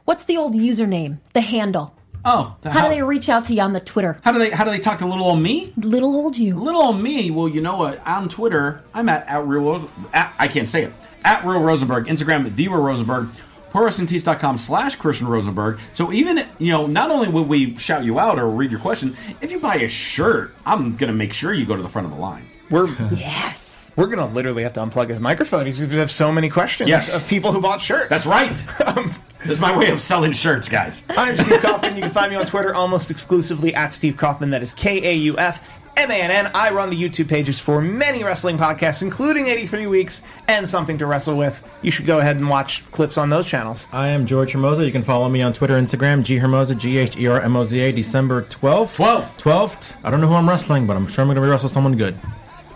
[0.06, 1.95] What's the old username, the handle?
[2.26, 4.18] Oh, the How hell- do they reach out to you on the Twitter?
[4.24, 5.72] How do they how do they talk to little old me?
[5.76, 6.58] Little old you.
[6.58, 7.30] Little old me.
[7.30, 8.04] Well, you know what?
[8.06, 9.88] On Twitter, I'm at, at real.
[10.12, 10.92] At, I can't say it.
[11.24, 12.06] At real Rosenberg.
[12.06, 13.28] Instagram the real Rosenberg.
[13.72, 15.78] ProWrestlingTees.com slash Christian Rosenberg.
[15.92, 19.16] So even you know, not only will we shout you out or read your question,
[19.40, 22.12] if you buy a shirt, I'm gonna make sure you go to the front of
[22.14, 22.48] the line.
[22.70, 23.65] We're Yes.
[23.96, 25.64] We're gonna literally have to unplug his microphone.
[25.66, 27.14] He's gonna have so many questions Yes.
[27.14, 28.10] of people who bought shirts.
[28.10, 28.56] That's right.
[28.86, 31.04] Um, this is my way of selling shirts, guys.
[31.10, 31.94] I'm Steve Kaufmann.
[31.96, 34.50] You can find me on Twitter almost exclusively at Steve Kaufmann.
[34.50, 35.60] That is K A U F
[35.96, 36.50] M A N N.
[36.54, 41.06] I run the YouTube pages for many wrestling podcasts, including 83 Weeks and Something to
[41.06, 41.62] Wrestle With.
[41.82, 43.86] You should go ahead and watch clips on those channels.
[43.92, 44.84] I am George Hermoza.
[44.84, 47.62] You can follow me on Twitter, Instagram, G Hermoza, G H E R M O
[47.62, 48.96] Z A, December 12th.
[48.96, 49.38] 12th.
[49.40, 49.96] 12th.
[50.02, 52.18] I don't know who I'm wrestling, but I'm sure I'm going to wrestle someone good.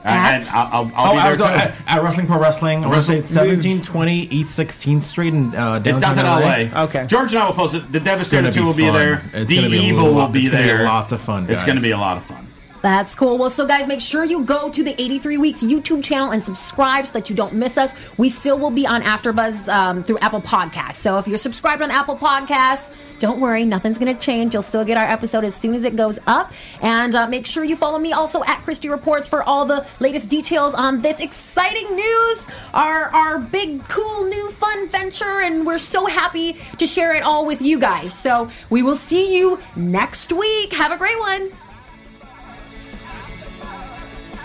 [0.05, 2.85] And I'll, I'll, I'll Oh, be I there was at, at Wrestling Pro Wrestling.
[2.85, 6.83] I want to say Wrestle- 1720 East 16th Street in uh, downtown, It's downtown LA.
[6.85, 7.07] Okay.
[7.07, 7.91] George and I will post it.
[7.93, 9.23] The It's Devastator 2 will be there.
[9.35, 10.85] It's the gonna be a Evil lot- will be it's be there.
[10.85, 12.47] lots of fun, It's going to be a lot of fun.
[12.83, 13.37] That's cool.
[13.37, 17.07] Well, so guys, make sure you go to the 83 Weeks YouTube channel and subscribe
[17.07, 17.93] so that you don't miss us.
[18.17, 20.95] We still will be on AfterBuzz um, through Apple Podcasts.
[20.95, 22.89] So if you're subscribed on Apple Podcasts,
[23.21, 24.55] don't worry, nothing's going to change.
[24.55, 26.53] You'll still get our episode as soon as it goes up.
[26.83, 30.29] And uh, make sure you follow me also at Christy Reports for all the latest
[30.29, 35.41] details on this exciting news, our our big, cool, new, fun venture.
[35.43, 38.13] And we're so happy to share it all with you guys.
[38.19, 40.73] So we will see you next week.
[40.73, 41.53] Have a great one.